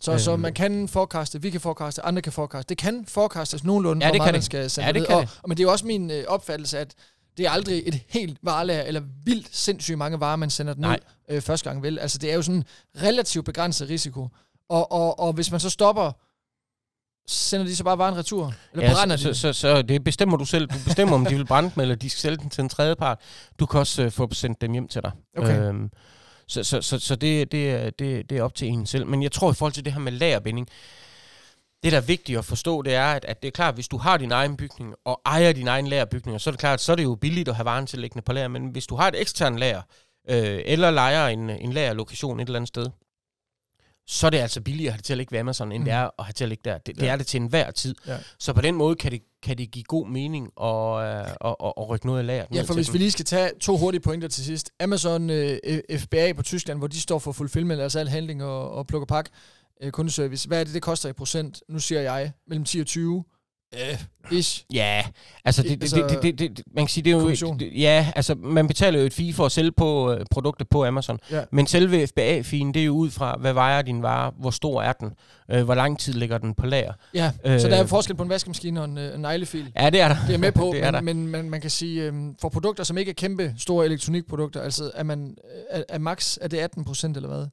Så, 0.00 0.18
så 0.18 0.32
Øhm. 0.32 0.40
man 0.40 0.52
kan 0.54 0.88
forecaste, 0.88 1.42
vi 1.42 1.50
kan 1.50 1.60
forecaste, 1.60 2.02
andre 2.02 2.22
kan 2.22 2.32
forecaste. 2.32 2.68
Det 2.68 2.78
kan 2.78 3.04
forecastes 3.08 3.64
nogenlunde, 3.64 4.06
Ja, 4.06 4.10
hvor 4.10 4.12
det 4.12 4.18
meget 4.18 4.26
kan 4.26 4.34
man 4.34 4.38
det. 4.40 4.44
skal 4.44 4.70
sende 4.70 4.86
Ja, 4.86 4.92
det 4.92 5.00
ned. 5.00 5.06
kan 5.06 5.16
og, 5.16 5.22
det. 5.22 5.40
og, 5.42 5.48
men 5.48 5.56
det 5.56 5.62
er 5.62 5.66
jo 5.66 5.72
også 5.72 5.86
min 5.86 6.10
øh, 6.10 6.24
opfattelse, 6.28 6.78
at 6.78 6.94
det 7.36 7.46
er 7.46 7.50
aldrig 7.50 7.82
et 7.86 8.00
helt 8.08 8.38
varelager, 8.42 8.82
eller 8.82 9.00
vildt 9.24 9.56
sindssygt 9.56 9.98
mange 9.98 10.20
varer, 10.20 10.36
man 10.36 10.50
sender 10.50 10.74
ned 10.74 10.80
Nej. 10.80 11.00
øh, 11.30 11.42
første 11.42 11.70
gang 11.70 11.82
vel. 11.82 11.98
Altså 11.98 12.18
det 12.18 12.30
er 12.30 12.34
jo 12.34 12.42
sådan 12.42 12.64
relativt 13.02 13.44
begrænset 13.44 13.88
risiko. 13.88 14.28
Og, 14.68 14.92
og, 14.92 15.18
og 15.20 15.32
hvis 15.32 15.50
man 15.50 15.60
så 15.60 15.70
stopper, 15.70 16.12
sender 17.28 17.66
de 17.66 17.76
så 17.76 17.84
bare 17.84 17.98
varen 17.98 18.16
retur? 18.16 18.54
Eller 18.72 18.86
Ja, 18.86 18.92
brænder 18.94 19.16
så, 19.16 19.28
de? 19.28 19.34
så, 19.34 19.52
så, 19.52 19.60
så 19.60 19.82
det 19.82 20.04
bestemmer 20.04 20.36
du 20.36 20.44
selv. 20.44 20.66
Du 20.66 20.74
bestemmer, 20.84 21.14
om 21.14 21.24
de 21.26 21.34
vil 21.36 21.46
brænde 21.46 21.70
dem, 21.74 21.80
eller 21.82 21.94
de 21.94 22.10
skal 22.10 22.20
sælge 22.20 22.36
den 22.36 22.50
til 22.50 22.62
en 22.62 22.68
tredje 22.68 22.96
part. 22.96 23.20
Du 23.58 23.66
kan 23.66 23.80
også 23.80 24.02
øh, 24.02 24.10
få 24.10 24.28
sendt 24.34 24.60
dem 24.60 24.72
hjem 24.72 24.88
til 24.88 25.02
dig. 25.02 25.12
Okay. 25.38 25.60
Øhm, 25.60 25.90
så 26.48 26.64
så, 26.64 26.82
så, 26.82 26.98
så 26.98 27.16
det, 27.16 27.52
det, 27.52 27.70
er- 27.70 27.90
det, 27.90 28.30
det 28.30 28.38
er 28.38 28.42
op 28.42 28.54
til 28.54 28.68
en 28.68 28.86
selv. 28.86 29.06
Men 29.06 29.22
jeg 29.22 29.32
tror 29.32 29.50
i 29.50 29.54
forhold 29.54 29.72
til 29.72 29.84
det 29.84 29.92
her 29.92 30.00
med 30.00 30.12
lagerbinding, 30.12 30.68
det 31.86 31.92
der 31.92 31.98
er 31.98 32.02
vigtigt 32.02 32.38
at 32.38 32.44
forstå, 32.44 32.82
det 32.82 32.94
er, 32.94 33.06
at, 33.06 33.24
at 33.24 33.42
det 33.42 33.48
er 33.48 33.52
klart, 33.52 33.74
hvis 33.74 33.88
du 33.88 33.96
har 33.96 34.16
din 34.16 34.32
egen 34.32 34.56
bygning 34.56 34.94
og 35.04 35.20
ejer 35.26 35.52
din 35.52 35.68
egen 35.68 35.86
lagerbygning, 35.86 36.40
så 36.40 36.50
er 36.50 36.52
det 36.52 36.58
klart, 36.60 36.80
så 36.80 36.92
er 36.92 36.96
det 36.96 37.02
jo 37.04 37.14
billigt 37.14 37.48
at 37.48 37.54
have 37.56 37.64
varen 37.64 37.86
til 37.86 37.98
liggende 37.98 38.22
på 38.24 38.32
lager. 38.32 38.48
Men 38.48 38.66
hvis 38.66 38.86
du 38.86 38.96
har 38.96 39.08
et 39.08 39.20
ekstern 39.20 39.58
lager, 39.58 39.82
øh, 40.30 40.60
eller 40.64 40.90
lejer 40.90 41.26
en, 41.28 41.50
en 41.50 41.72
lagerlokation 41.72 42.40
et 42.40 42.46
eller 42.46 42.56
andet 42.58 42.68
sted, 42.68 42.86
så 44.08 44.26
er 44.26 44.30
det 44.30 44.38
altså 44.38 44.60
billigere 44.60 44.88
at 44.88 44.92
have 44.92 44.96
det 44.98 45.04
til 45.04 45.12
at 45.12 45.16
ligge 45.16 45.32
ved 45.32 45.40
Amazon, 45.40 45.72
end 45.72 45.78
Mm. 45.80 45.84
det 45.84 45.92
er 45.94 46.10
at 46.18 46.24
have 46.24 46.32
til 46.32 46.44
at 46.44 46.48
ligge 46.48 46.62
der. 46.64 46.78
Det, 46.78 46.96
det 46.96 47.02
Ja. 47.02 47.12
er 47.12 47.16
det 47.16 47.26
til 47.26 47.40
enhver 47.40 47.70
tid. 47.70 47.94
Ja. 48.06 48.16
Så 48.38 48.52
på 48.52 48.60
den 48.60 48.74
måde 48.74 48.96
kan 48.96 49.12
det, 49.12 49.22
kan 49.42 49.58
det 49.58 49.70
give 49.70 49.84
god 49.84 50.06
mening 50.08 50.50
at, 50.62 50.66
øh, 50.66 51.20
at, 51.20 51.56
at, 51.64 51.72
at 51.78 51.88
rykke 51.88 52.06
noget 52.06 52.18
af 52.20 52.26
lageret 52.26 52.46
Ja, 52.54 52.62
for 52.62 52.74
hvis 52.74 52.86
dem. 52.86 52.92
vi 52.92 52.98
lige 52.98 53.10
skal 53.10 53.24
tage 53.24 53.50
to 53.60 53.76
hurtige 53.76 54.00
pointer 54.00 54.28
til 54.28 54.44
sidst. 54.44 54.70
Amazon 54.80 55.30
øh, 55.30 55.58
FBA 55.98 56.32
på 56.36 56.42
Tyskland, 56.42 56.78
hvor 56.78 56.86
de 56.88 57.00
står 57.00 57.18
for 57.18 57.32
fulfillment, 57.32 57.80
altså 57.80 57.98
al 57.98 58.08
handling 58.08 58.44
og, 58.44 58.70
og 58.70 58.86
pluk 58.86 59.02
og 59.02 59.08
pak, 59.08 59.28
øh, 59.82 59.90
kundeservice. 59.90 60.48
Hvad 60.48 60.60
er 60.60 60.64
det, 60.64 60.74
det 60.74 60.82
koster 60.82 61.08
i 61.08 61.12
procent? 61.12 61.62
Nu 61.68 61.78
siger 61.78 62.00
jeg, 62.00 62.32
mellem 62.48 62.64
10 62.64 62.80
og 62.80 62.86
20. 62.86 63.24
Øh, 63.74 64.02
ish. 64.38 64.64
Ja, 64.72 65.04
altså 65.44 65.62
det, 65.62 65.70
det, 65.70 65.82
Altså, 65.82 65.96
det, 65.96 66.22
det, 66.22 66.38
det, 66.38 66.56
det, 66.56 66.64
man 66.74 66.84
kan 66.84 66.88
sige, 66.88 67.04
det 67.04 67.12
er 67.12 67.16
jo... 67.16 67.54
Det, 67.54 67.72
ja, 67.80 68.12
altså 68.16 68.34
man 68.34 68.66
betaler 68.68 69.00
jo 69.00 69.06
et 69.06 69.12
fee 69.12 69.32
for 69.32 69.46
at 69.46 69.52
sælge 69.52 69.72
på 69.72 70.12
øh, 70.12 70.26
produkter 70.30 70.64
på 70.70 70.84
Amazon. 70.84 71.18
Ja. 71.30 71.44
Men 71.52 71.66
selve 71.66 72.06
FBA-fien, 72.06 72.74
det 72.74 72.80
er 72.80 72.86
jo 72.86 72.92
ud 72.94 73.10
fra, 73.10 73.36
hvad 73.40 73.52
vejer 73.52 73.82
din 73.82 74.02
vare, 74.02 74.32
hvor 74.38 74.50
stor 74.50 74.82
er 74.82 74.92
den, 74.92 75.10
øh, 75.50 75.64
hvor 75.64 75.74
lang 75.74 75.98
tid 75.98 76.12
ligger 76.12 76.38
den 76.38 76.54
på 76.54 76.66
lager. 76.66 76.92
Ja, 77.14 77.32
øh, 77.44 77.60
så 77.60 77.68
der 77.68 77.76
er 77.76 77.82
Øh. 77.82 77.88
forskel 77.88 78.16
på 78.16 78.22
en 78.22 78.28
vaskemaskine 78.28 78.80
og 78.80 78.84
en, 78.84 78.98
øh, 78.98 79.14
en 79.14 79.20
neglefil. 79.20 79.72
Ja, 79.76 79.90
det 79.90 80.00
er 80.00 80.08
der. 80.08 80.16
Det 80.26 80.34
er 80.34 80.38
med 80.38 80.52
på, 80.52 80.70
det 80.74 80.82
er 80.84 80.90
der. 80.90 81.00
men, 81.00 81.16
men, 81.16 81.28
men 81.30 81.50
man 81.50 81.60
kan 81.60 81.70
sige, 81.70 82.02
øhm, 82.02 82.36
for 82.40 82.48
produkter, 82.48 82.84
som 82.84 82.98
ikke 82.98 83.10
er 83.10 83.14
kæmpe 83.14 83.54
store 83.58 83.84
elektronikprodukter, 83.86 84.60
altså 84.62 84.90
er 84.94 85.02
man 85.02 85.36
er, 85.70 85.82
er 85.88 85.98
max, 85.98 86.38
er 86.40 86.48
det 86.48 86.58
18 86.58 86.84
procent 86.84 87.16
eller 87.16 87.28
hvad? 87.28 87.46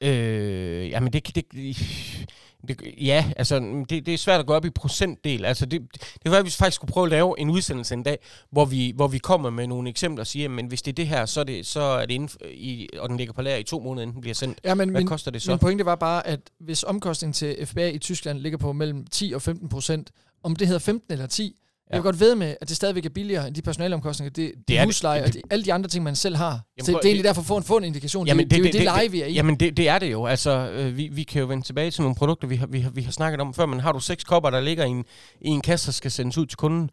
Øh, 0.00 0.90
jamen 0.90 1.12
det, 1.12 1.34
det, 1.34 1.44
det, 1.52 2.80
ja, 3.00 3.32
altså 3.36 3.84
det, 3.90 4.06
det 4.06 4.14
er 4.14 4.18
svært 4.18 4.40
at 4.40 4.46
gå 4.46 4.54
op 4.54 4.64
i 4.64 4.70
procentdel. 4.70 5.44
Altså 5.44 5.66
det, 5.66 5.80
det 6.22 6.30
var, 6.30 6.38
at 6.38 6.44
vi 6.44 6.50
faktisk 6.50 6.74
skulle 6.74 6.92
prøve 6.92 7.04
at 7.04 7.10
lave 7.10 7.40
en 7.40 7.50
udsendelse 7.50 7.94
en 7.94 8.02
dag, 8.02 8.18
hvor 8.50 8.64
vi, 8.64 8.92
hvor 8.96 9.08
vi 9.08 9.18
kommer 9.18 9.50
med 9.50 9.66
nogle 9.66 9.90
eksempler 9.90 10.22
og 10.22 10.26
siger, 10.26 10.48
men 10.48 10.66
hvis 10.66 10.82
det 10.82 10.92
er 10.92 10.94
det 10.94 11.06
her, 11.06 11.26
så 11.26 11.40
er 11.40 11.44
det, 11.44 11.66
så 11.66 11.80
er 11.80 12.06
det 12.06 12.14
inden, 12.14 12.28
i, 12.50 12.88
og 12.98 13.08
den 13.08 13.16
ligger 13.16 13.32
på 13.32 13.42
lager 13.42 13.58
i 13.58 13.62
to 13.62 13.80
måneder, 13.80 14.02
inden 14.02 14.14
den 14.14 14.20
bliver 14.20 14.34
sendt. 14.34 14.60
Ja, 14.64 14.74
men 14.74 14.88
Hvad 14.88 15.00
min, 15.00 15.08
koster 15.08 15.30
det 15.30 15.42
så? 15.42 15.50
min 15.50 15.58
pointe 15.58 15.84
var 15.84 15.94
bare, 15.94 16.26
at 16.26 16.40
hvis 16.60 16.82
omkostningen 16.82 17.32
til 17.32 17.66
FBA 17.66 17.88
i 17.88 17.98
Tyskland 17.98 18.38
ligger 18.38 18.58
på 18.58 18.72
mellem 18.72 19.06
10 19.06 19.32
og 19.34 19.42
15 19.42 19.68
procent, 19.68 20.10
om 20.42 20.56
det 20.56 20.66
hedder 20.66 20.80
15 20.80 21.12
eller 21.12 21.26
10, 21.26 21.56
jeg 21.90 21.96
vil 21.96 21.98
Ja. 21.98 22.02
godt 22.02 22.20
ved 22.20 22.34
med, 22.34 22.54
at 22.60 22.68
det 22.68 22.76
stadigvæk 22.76 23.04
er 23.04 23.08
billigere 23.10 23.46
end 23.46 23.54
de 23.54 23.62
personaleomkostninger, 23.62 24.30
det, 24.30 24.52
Det 24.58 24.68
det 24.68 24.74
er 24.76 24.80
er 24.80 24.84
det. 24.84 24.88
husleje 24.88 25.22
og 25.24 25.34
de, 25.34 25.40
alle 25.50 25.64
de 25.64 25.72
andre 25.72 25.88
ting, 25.88 26.04
man 26.04 26.16
selv 26.16 26.36
har. 26.36 26.44
Jamen, 26.50 26.62
så 26.78 26.80
det, 26.80 26.86
det 26.86 26.94
er 26.94 27.08
egentlig 27.08 27.24
derfor 27.24 27.40
at 27.40 27.46
få 27.46 27.56
en, 27.56 27.62
få 27.62 27.76
en 27.76 27.84
indikation. 27.84 28.26
Jamen, 28.26 28.50
det, 28.50 28.56
det, 28.56 28.64
det, 28.64 28.72
det- 28.72 28.80
er 28.80 28.84
jo 28.84 28.90
det, 28.90 28.94
det- 28.94 28.96
leje, 28.96 29.10
vi 29.10 29.22
er 29.22 29.26
i. 29.26 29.32
Jamen 29.32 29.56
det, 29.56 29.76
det 29.76 29.88
er 29.88 29.98
det 29.98 30.12
jo. 30.12 30.26
Altså, 30.26 30.70
øh, 30.70 30.96
vi, 30.96 31.08
vi 31.12 31.22
kan 31.22 31.40
jo 31.40 31.46
vende 31.46 31.64
tilbage 31.66 31.90
til 31.90 32.02
nogle 32.02 32.14
produkter, 32.16 32.48
vi 32.48 32.56
har, 32.56 32.66
vi 32.66 32.80
har, 32.80 32.90
vi 32.90 33.02
har 33.02 33.12
snakket 33.12 33.40
om 33.40 33.54
før, 33.54 33.66
men 33.66 33.80
har 33.80 33.92
du 33.92 34.00
seks 34.00 34.24
kopper, 34.24 34.50
der 34.50 34.60
ligger 34.60 34.84
i 34.84 34.88
en, 34.88 35.04
i 35.40 35.48
en 35.48 35.60
kasse, 35.60 35.86
der 35.86 35.92
skal 35.92 36.10
sendes 36.10 36.38
ud 36.38 36.46
til 36.46 36.56
kunden, 36.56 36.90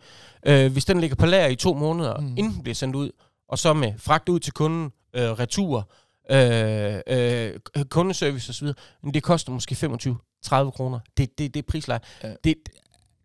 øh, 0.47 0.71
hvis 0.71 0.85
den 0.85 0.99
ligger 1.01 1.15
på 1.15 1.25
lager 1.25 1.47
i 1.47 1.55
to 1.55 1.73
måneder, 1.73 2.19
Mm. 2.19 2.27
inden 2.37 2.53
den 2.53 2.63
bliver 2.63 2.75
sendt 2.75 2.95
ud, 2.95 3.09
og 3.49 3.59
så 3.59 3.73
med 3.73 3.93
fragt 3.97 4.29
ud 4.29 4.39
til 4.39 4.53
kunden, 4.53 4.91
øh, 5.15 5.23
retur, 5.31 5.89
øh, 6.31 6.95
øh, 7.07 7.85
kundeservice 7.89 8.49
osv., 8.49 8.67
men 9.03 9.13
det 9.13 9.23
koster 9.23 9.51
måske 9.51 9.75
25-30 9.75 10.71
kroner. 10.71 10.99
Det, 11.17 11.37
det, 11.37 11.53
det 11.53 11.59
er 11.59 11.63
prisleje. 11.67 11.99
Ja. 12.23 12.29
Det, 12.43 12.55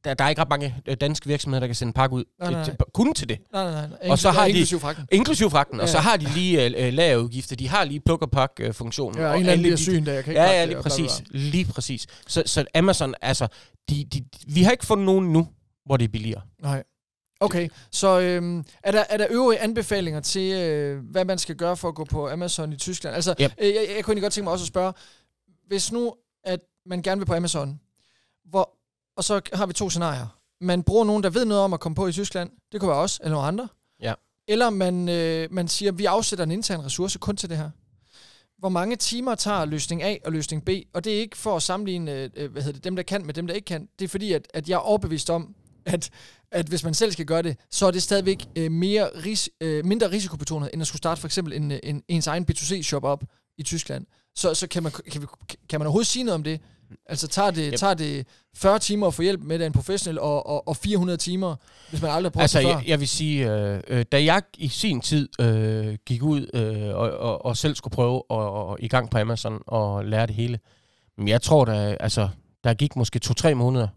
der, 0.04 0.14
der 0.14 0.24
er 0.24 0.28
ikke 0.28 0.40
ret 0.40 0.48
mange 0.48 0.76
øh, 0.88 0.96
danske 1.00 1.26
virksomheder, 1.26 1.60
der 1.60 1.66
kan 1.66 1.74
sende 1.74 1.92
pakke 1.92 2.16
ud 2.16 2.24
Nej, 2.40 2.50
nej, 2.50 2.64
til, 2.64 2.72
til, 2.74 2.84
kun 2.94 3.14
til 3.14 3.28
det. 3.28 3.38
Nej, 3.52 3.64
nej, 3.70 3.88
nej. 3.88 3.98
Og 4.10 4.18
så 4.18 4.30
har 4.30 4.44
de- 4.44 4.50
inklusiv 4.50 4.80
fragten. 4.80 5.06
Inklusiv 5.12 5.50
fragten, 5.50 5.76
ja. 5.76 5.82
og 5.82 5.88
så 5.88 5.98
har 5.98 6.16
de 6.16 6.24
lige 6.34 6.64
øh, 6.66 6.86
øh, 6.86 6.92
lagerudgifter, 6.92 7.56
de 7.56 7.68
har 7.68 7.84
lige 7.84 8.00
pluk 8.00 8.22
og 8.22 8.30
pak 8.30 8.50
øh, 8.60 8.74
funktionen. 8.74 9.20
Ja, 9.20 9.28
og 9.28 9.34
en 9.34 9.40
eller 9.40 9.52
anden 9.52 9.62
bliver 9.62 9.76
syg 9.76 10.06
dag, 10.06 10.14
jeg 10.14 10.24
kan 10.24 10.30
ikke 10.32 10.42
Ja, 10.42 10.50
ja, 10.50 10.64
lige 10.64 10.82
præcis. 10.82 11.22
Lige 11.30 11.64
præcis. 11.64 12.06
Så, 12.26 12.42
så 12.46 12.64
Amazon, 12.74 13.14
altså, 13.22 13.48
de, 13.90 14.04
de, 14.12 14.24
vi 14.46 14.62
har 14.62 14.70
ikke 14.70 14.86
fundet 14.86 15.06
nogen 15.06 15.32
nu, 15.32 15.48
hvor 15.86 15.96
det 15.96 16.04
er 16.04 16.08
billigere. 16.08 16.42
Nej. 16.62 16.82
Okay, 17.42 17.68
så 17.90 18.20
øhm, 18.20 18.64
er, 18.84 18.92
der, 18.92 19.04
er 19.10 19.16
der 19.16 19.26
øvrige 19.30 19.58
anbefalinger 19.60 20.20
til, 20.20 20.52
øh, 20.52 21.02
hvad 21.10 21.24
man 21.24 21.38
skal 21.38 21.56
gøre 21.56 21.76
for 21.76 21.88
at 21.88 21.94
gå 21.94 22.04
på 22.04 22.28
Amazon 22.30 22.72
i 22.72 22.76
Tyskland? 22.76 23.14
Altså, 23.16 23.34
Yep. 23.40 23.52
øh, 23.60 23.68
jeg, 23.68 23.86
jeg 23.96 24.04
kunne 24.04 24.20
godt 24.20 24.32
tænke 24.32 24.44
mig 24.44 24.52
også 24.52 24.62
at 24.62 24.68
spørge, 24.68 24.92
hvis 25.66 25.92
nu, 25.92 26.14
at 26.44 26.60
man 26.86 27.02
gerne 27.02 27.18
vil 27.20 27.26
på 27.26 27.34
Amazon, 27.34 27.80
hvor, 28.50 28.70
og 29.20 29.24
så 29.24 29.40
har 29.52 29.66
vi 29.66 29.72
to 29.72 29.90
scenarier. 29.90 30.26
Man 30.60 30.82
bruger 30.82 31.04
nogen, 31.04 31.22
der 31.22 31.30
ved 31.30 31.44
noget 31.44 31.62
om 31.62 31.72
at 31.72 31.80
komme 31.80 31.96
på 31.96 32.06
i 32.06 32.12
Tyskland, 32.12 32.50
det 32.72 32.80
kunne 32.80 32.88
være 32.88 32.98
os 32.98 33.20
eller 33.22 33.30
nogle 33.30 33.48
andre. 33.48 33.68
Ja. 34.02 34.14
Eller 34.48 34.70
man, 34.70 35.08
øh, 35.08 35.48
man 35.52 35.68
siger, 35.68 35.92
vi 35.92 36.04
afsætter 36.04 36.44
en 36.44 36.50
intern 36.50 36.84
ressource 36.84 37.18
kun 37.18 37.36
til 37.36 37.50
det 37.50 37.56
her. 37.56 37.70
Hvor 38.58 38.68
mange 38.68 38.96
timer 38.96 39.34
tager 39.34 39.64
løsning 39.64 40.02
A 40.02 40.16
og 40.24 40.32
løsning 40.32 40.64
B? 40.64 40.68
Og 40.94 41.04
det 41.04 41.14
er 41.16 41.20
ikke 41.20 41.36
for 41.36 41.56
at 41.56 41.62
sammenligne 41.62 42.30
øh, 42.36 42.52
hvad 42.52 42.62
hedder 42.62 42.72
det, 42.72 42.84
dem, 42.84 42.96
der 42.96 43.02
kan 43.02 43.26
med 43.26 43.34
dem, 43.34 43.46
der 43.46 43.54
ikke 43.54 43.64
kan. 43.64 43.88
Det 43.98 44.04
er 44.04 44.08
fordi, 44.08 44.32
at, 44.32 44.48
at 44.54 44.68
jeg 44.68 44.74
er 44.74 44.78
overbevist 44.78 45.30
om, 45.30 45.54
at, 45.86 46.10
at 46.50 46.66
hvis 46.66 46.84
man 46.84 46.94
selv 46.94 47.12
skal 47.12 47.26
gøre 47.26 47.42
det, 47.42 47.56
så 47.70 47.86
er 47.86 47.90
det 47.90 48.02
stadigvæk 48.02 48.48
øh, 48.56 48.72
mere 48.72 49.08
ris- 49.08 49.48
øh, 49.60 49.84
mindre 49.84 50.10
risikobetonet, 50.10 50.70
end 50.72 50.82
at 50.82 50.86
skulle 50.86 50.98
starte 50.98 51.20
for 51.20 51.28
eksempel 51.28 51.52
en, 51.52 51.72
en, 51.82 52.02
ens 52.08 52.26
egen 52.26 52.46
B2C-shop 52.50 53.04
op 53.04 53.24
i 53.58 53.62
Tyskland. 53.62 54.06
Så, 54.34 54.54
så 54.54 54.66
kan, 54.66 54.82
man, 54.82 54.92
kan, 54.92 55.22
vi, 55.22 55.26
kan 55.68 55.80
man 55.80 55.86
overhovedet 55.86 56.06
sige 56.06 56.22
noget 56.22 56.34
om 56.34 56.42
det? 56.42 56.60
Altså 57.06 57.28
tager 57.28 57.50
det, 57.50 57.68
Yep. 57.72 57.78
tager 57.78 57.94
det 57.94 58.26
40 58.56 58.78
timer 58.78 59.06
at 59.06 59.14
få 59.14 59.22
hjælp 59.22 59.40
med 59.42 59.60
af 59.60 59.66
en 59.66 59.72
professionel, 59.72 60.20
og, 60.20 60.46
og, 60.46 60.68
og 60.68 60.76
400 60.76 61.16
timer, 61.16 61.56
hvis 61.90 62.02
man 62.02 62.10
aldrig 62.10 62.24
har 62.24 62.30
prøvet 62.30 62.42
Altså, 62.42 62.58
det 62.58 62.66
før? 62.66 62.72
jeg, 62.72 62.88
jeg 62.88 63.00
vil 63.00 63.08
sige, 63.08 63.52
øh, 63.52 63.80
øh, 63.88 64.04
da 64.12 64.24
jeg 64.24 64.42
i 64.58 64.68
sin 64.68 65.00
tid 65.00 65.28
øh, 65.40 65.94
gik 66.06 66.22
ud 66.22 66.46
øh, 66.54 66.94
og, 66.96 67.10
og, 67.18 67.44
og 67.44 67.56
selv 67.56 67.74
skulle 67.74 67.92
prøve 67.94 68.16
at 68.16 68.22
og 68.36 68.76
i 68.80 68.88
gang 68.88 69.10
på 69.10 69.18
Amazon 69.18 69.62
og 69.66 70.04
lære 70.04 70.26
det 70.26 70.34
hele, 70.34 70.58
men 71.18 71.28
jeg 71.28 71.42
tror, 71.42 71.64
der, 71.64 71.96
altså, 72.00 72.28
der 72.64 72.74
gik 72.74 72.96
måske 72.96 73.18
to-tre 73.18 73.54
måneder, 73.54 73.88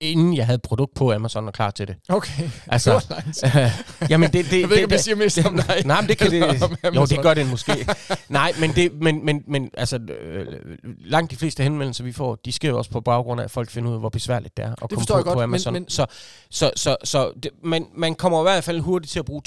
inden 0.00 0.36
jeg 0.36 0.46
havde 0.46 0.58
produkt 0.58 0.94
på 0.94 1.12
Amazon 1.12 1.46
og 1.46 1.52
klar 1.52 1.70
til 1.70 1.88
det. 1.88 1.96
Okay, 2.08 2.50
Altså, 2.66 2.90
det 3.08 3.10
var 3.10 3.32
tid. 3.32 3.70
jamen 4.10 4.32
det, 4.32 4.44
det, 4.50 4.60
Jeg 4.60 4.68
ved 4.68 4.76
ikke, 4.76 4.84
om 4.84 4.90
det, 4.90 4.96
det 4.96 5.00
siger 5.04 5.16
mest 5.16 5.38
om 5.46 5.56
dig. 5.68 5.82
Nej, 5.86 6.00
men 6.00 6.08
det 6.08 6.18
kan 6.18 6.30
det. 6.30 6.62
Jo, 6.96 7.04
det 7.06 7.22
gør 7.22 7.34
det 7.34 7.50
måske. 7.50 7.86
Nej, 8.28 8.52
men, 8.60 8.70
det, 8.74 8.92
men, 9.00 9.24
men, 9.24 9.42
men 9.48 9.70
altså, 9.74 9.96
øh, 9.96 10.46
langt 11.00 11.30
de 11.30 11.36
fleste 11.36 11.62
henvendelser, 11.62 12.04
vi 12.04 12.12
får, 12.12 12.34
de 12.44 12.52
sker 12.52 12.68
jo 12.68 12.78
også 12.78 12.90
på 12.90 13.00
baggrund 13.00 13.40
af, 13.40 13.44
at 13.44 13.50
folk 13.50 13.70
finder 13.70 13.88
ud 13.88 13.94
af, 13.94 14.00
hvor 14.00 14.08
besværligt 14.08 14.56
det 14.56 14.64
er 14.64 14.72
at 14.72 14.78
komme 14.78 14.96
forstår 15.00 15.14
på, 15.14 15.18
jeg 15.18 15.24
godt, 15.24 15.34
på 15.34 15.38
men- 15.40 15.44
Amazon. 15.44 15.72
men- 15.72 15.88
så 15.88 16.06
så, 16.50 16.70
så, 16.76 16.96
så 17.04 17.32
det, 17.42 17.50
man, 17.64 17.86
man 17.96 18.14
kommer 18.14 18.40
i 18.40 18.42
hvert 18.42 18.64
fald 18.64 18.80
hurtigt 18.80 19.12
til 19.12 19.18
at 19.18 19.24
bruge 19.24 19.42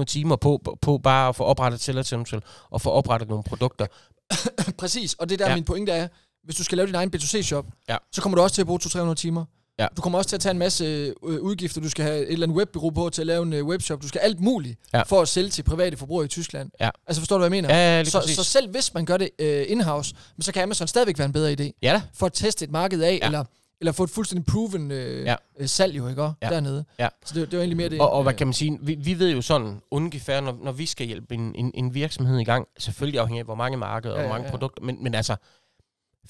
200-300 0.00 0.04
timer 0.04 0.36
på, 0.36 0.60
på, 0.64 0.78
på 0.82 0.98
bare 0.98 1.28
at 1.28 1.36
få 1.36 1.44
oprettet 1.44 1.80
sælgertempel 1.80 2.42
og 2.70 2.80
få 2.80 2.90
oprettet 2.90 3.28
nogle 3.28 3.44
produkter. 3.44 3.86
Præcis, 4.78 5.14
og 5.14 5.28
det 5.28 5.38
der 5.38 5.48
ja. 5.48 5.54
min 5.54 5.64
pointe 5.64 5.92
er, 5.92 6.08
hvis 6.44 6.56
du 6.56 6.64
skal 6.64 6.76
lave 6.76 6.86
din 6.86 6.94
egen 6.94 7.12
B2C-shop, 7.16 7.66
Ja. 7.88 7.96
så 8.12 8.22
kommer 8.22 8.36
du 8.36 8.42
også 8.42 8.54
til 8.54 8.62
at 8.62 8.66
bruge 8.66 8.80
200-300 8.82 9.14
timer. 9.14 9.44
Ja. 9.78 9.86
Du 9.96 10.02
kommer 10.02 10.18
også 10.18 10.28
til 10.28 10.36
at 10.36 10.40
tage 10.40 10.50
en 10.50 10.58
masse 10.58 10.84
øh, 10.84 11.40
udgifter. 11.40 11.80
Du 11.80 11.88
skal 11.90 12.04
have 12.04 12.18
et 12.26 12.32
eller 12.32 12.46
andet 12.46 12.56
webbureau 12.58 12.90
på 12.90 13.10
til 13.10 13.22
at 13.22 13.26
lave 13.26 13.42
en 13.42 13.52
øh, 13.52 13.64
webshop. 13.66 14.02
Du 14.02 14.08
skal 14.08 14.18
alt 14.18 14.40
muligt 14.40 14.78
Ja. 14.94 15.02
for 15.02 15.20
at 15.22 15.28
sælge 15.28 15.48
til 15.50 15.62
private 15.62 15.96
forbrugere 15.96 16.24
i 16.24 16.28
Tyskland. 16.28 16.70
Ja. 16.80 16.90
Altså 17.06 17.20
forstår 17.20 17.36
du, 17.36 17.38
hvad 17.48 17.56
jeg 17.56 17.62
mener? 17.62 17.76
Ja, 17.76 18.02
lige 18.02 18.10
så, 18.10 18.20
præcis. 18.20 18.36
så 18.36 18.44
selv 18.44 18.70
hvis 18.70 18.94
man 18.94 19.04
gør 19.04 19.16
det 19.16 19.30
øh, 19.38 19.64
in-house, 19.68 20.14
så 20.40 20.52
kan 20.52 20.62
Amazon 20.62 20.86
stadigvæk 20.88 21.18
være 21.18 21.26
en 21.26 21.32
bedre 21.32 21.52
idé. 21.52 21.78
Ja 21.82 21.92
da. 21.92 22.02
For 22.14 22.26
at 22.26 22.32
teste 22.32 22.64
et 22.64 22.70
marked 22.70 23.00
af, 23.02 23.18
Ja. 23.22 23.26
eller, 23.26 23.44
eller 23.80 23.92
få 23.92 24.04
et 24.04 24.10
fuldstændig 24.10 24.46
proven 24.46 24.90
øh, 24.90 25.24
Ja. 25.24 25.34
ja. 25.60 25.66
salg 25.66 25.96
jo, 25.96 26.08
ikke? 26.08 26.22
Ja. 26.22 26.30
Ja. 26.42 26.48
Dernede. 26.48 26.84
Ja. 26.98 27.08
Så 27.24 27.34
det, 27.34 27.50
det 27.50 27.56
var 27.56 27.62
egentlig 27.62 27.76
mere 27.76 27.88
det. 27.88 28.00
Og, 28.00 28.10
og 28.10 28.22
hvad 28.22 28.34
kan 28.34 28.46
man 28.46 28.54
sige, 28.54 28.78
vi, 28.82 28.94
vi 28.94 29.18
ved 29.18 29.30
jo 29.32 29.42
sådan 29.42 29.80
ungefær, 29.90 30.40
når, 30.40 30.58
når 30.64 30.72
vi 30.72 30.86
skal 30.86 31.06
hjælpe 31.06 31.34
en, 31.34 31.54
en, 31.54 31.70
en 31.74 31.94
virksomhed 31.94 32.38
i 32.38 32.44
gang, 32.44 32.66
selvfølgelig 32.78 33.20
afhængig 33.20 33.38
af, 33.40 33.44
hvor 33.44 33.54
mange 33.54 33.76
markeder 33.76 34.14
og 34.14 34.20
Ja, 34.20 34.26
hvor 34.26 34.34
ja, 34.34 34.38
mange 34.38 34.46
ja. 34.46 34.50
produkter, 34.50 34.82
men, 34.84 35.02
men 35.02 35.14
altså 35.14 35.36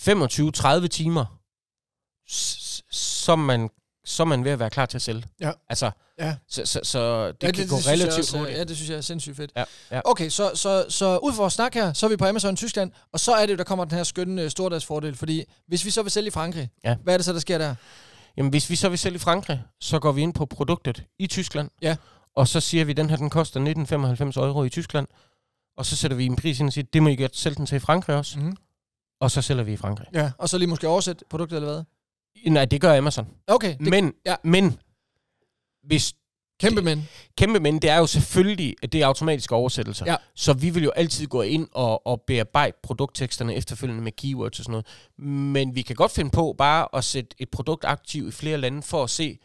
25-30 0.01 0.87
timer, 0.87 1.25
så 2.29 3.33
er 3.33 3.37
man, 3.37 3.71
så 4.05 4.23
er 4.23 4.25
man 4.25 4.45
ved 4.45 4.51
at 4.51 4.59
være 4.59 4.71
klar 4.71 4.87
til 4.87 4.99
at 4.99 5.03
sælge. 5.03 5.25
Ja. 5.41 5.53
Altså, 5.69 5.91
Ja. 6.19 6.37
så, 6.49 6.67
så, 6.67 6.81
så 6.83 7.27
det 7.27 7.43
ja, 7.43 7.51
kan 7.51 7.69
gå 7.69 7.77
synes 7.77 7.87
jeg 7.87 7.93
relativt 7.93 8.19
også, 8.19 8.39
hurtigt. 8.39 8.59
Ja, 8.59 8.65
det 8.65 8.77
synes 8.77 8.91
jeg 8.91 8.97
er 8.97 9.01
sindssygt 9.01 9.37
fedt. 9.37 9.53
Ja, 9.57 9.65
ja. 9.91 10.01
Okay, 10.05 10.29
så, 10.29 10.51
så, 10.55 10.87
så 10.89 11.19
ud 11.19 11.33
fra 11.33 11.43
vores 11.43 11.55
snak 11.55 11.75
her, 11.75 11.93
så 11.93 12.07
er 12.07 12.11
vi 12.11 12.17
på 12.17 12.25
Amazon 12.27 12.57
Tyskland, 12.57 12.93
og 13.13 13.21
så 13.21 13.33
er 13.35 13.47
det 13.47 13.53
jo, 13.53 13.57
der 13.57 13.65
kommer 13.65 13.85
den 13.85 13.97
her 13.97 14.05
skønne 14.05 14.43
øh, 14.43 14.51
stordagsfordel, 14.51 15.15
fordi 15.17 15.45
hvis 15.69 15.85
vi 15.85 15.91
så 15.91 16.03
vil 16.03 16.11
sælge 16.13 16.27
i 16.27 16.31
Frankrig, 16.31 16.69
Ja. 16.85 16.97
hvad 17.03 17.15
er 17.15 17.19
det 17.19 17.25
så, 17.25 17.33
der 17.33 17.39
sker 17.39 17.59
der? 17.59 17.75
Jamen, 18.37 18.51
hvis 18.51 18.71
vi 18.71 18.77
så 18.77 18.89
vil 18.89 18.99
sælge 18.99 19.17
i 19.17 19.19
Frankrig, 19.19 19.63
så 19.81 19.99
går 19.99 20.13
vi 20.13 20.23
ind 20.23 20.35
på 20.35 20.47
produktet 20.47 21.05
i 21.19 21.27
Tyskland, 21.27 21.71
Ja. 21.83 21.97
og 22.37 22.49
så 22.49 22.61
siger 22.61 22.85
vi, 22.85 22.91
at 22.91 22.97
den 22.97 23.11
her 23.11 23.17
den 23.17 23.31
koster 23.31 23.61
19,95 24.35 24.41
euro 24.41 24.65
i 24.65 24.69
Tyskland, 24.69 25.07
og 25.77 25.87
så 25.87 25.97
sætter 25.97 26.17
vi 26.17 26.27
en 26.27 26.37
pris 26.37 26.61
ind 26.61 26.69
og 26.69 26.73
siger, 26.73 26.85
det 26.93 27.03
må 27.03 27.09
I 27.09 27.17
godt 27.17 27.37
sælge 27.37 27.55
den 27.55 27.67
til 27.67 27.77
i 27.77 27.79
Frankrig 27.79 28.17
også, 28.17 28.39
Mm-hmm. 28.39 28.57
og 29.21 29.31
så 29.31 29.43
sælger 29.43 29.63
vi 29.65 29.73
i 29.73 29.77
Frankrig. 29.77 30.07
Ja, 30.15 30.31
og 30.39 30.49
så 30.49 30.59
lige 30.59 30.69
måske 30.69 30.89
oversætte 30.89 31.25
produktet 31.31 31.57
eller 31.57 31.73
hvad? 31.73 31.83
Nej, 32.47 32.65
det 32.65 32.81
gør 32.81 32.99
Amazon. 32.99 33.27
Okay, 33.47 33.77
det, 33.79 33.81
Men, 33.81 34.13
ja. 34.27 34.35
men 34.45 34.79
hvis 35.85 36.13
kæmpe 36.61 36.83
men. 36.83 37.09
kæmpe 37.39 37.61
men, 37.61 37.79
det 37.83 37.91
er 37.91 37.99
jo 37.99 38.07
selvfølgelig, 38.07 38.75
at 38.83 38.93
det 38.93 39.03
er 39.03 39.07
automatiske 39.07 39.55
oversættelser. 39.55 40.05
Ja. 40.07 40.17
Så 40.35 40.53
vi 40.53 40.71
vil 40.71 40.85
jo 40.85 40.91
altid 40.91 41.27
gå 41.27 41.43
ind 41.43 41.69
og, 41.73 42.07
og 42.07 42.23
bearbejde 42.27 42.77
produktteksterne 42.83 43.55
efterfølgende 43.55 44.03
med 44.03 44.13
keywords 44.13 44.59
og 44.59 44.65
sådan 44.65 44.71
noget. 44.73 44.87
Men 45.53 45.75
vi 45.75 45.83
kan 45.83 45.97
godt 45.97 46.13
finde 46.13 46.31
på 46.31 46.55
bare 46.59 46.89
at 46.93 47.05
sætte 47.05 47.37
et 47.39 47.49
produkt 47.51 47.85
aktivt 47.85 48.29
i 48.29 48.37
flere 48.37 48.59
lande 48.59 48.83
for 48.83 49.03
at 49.05 49.11
se, 49.11 49.39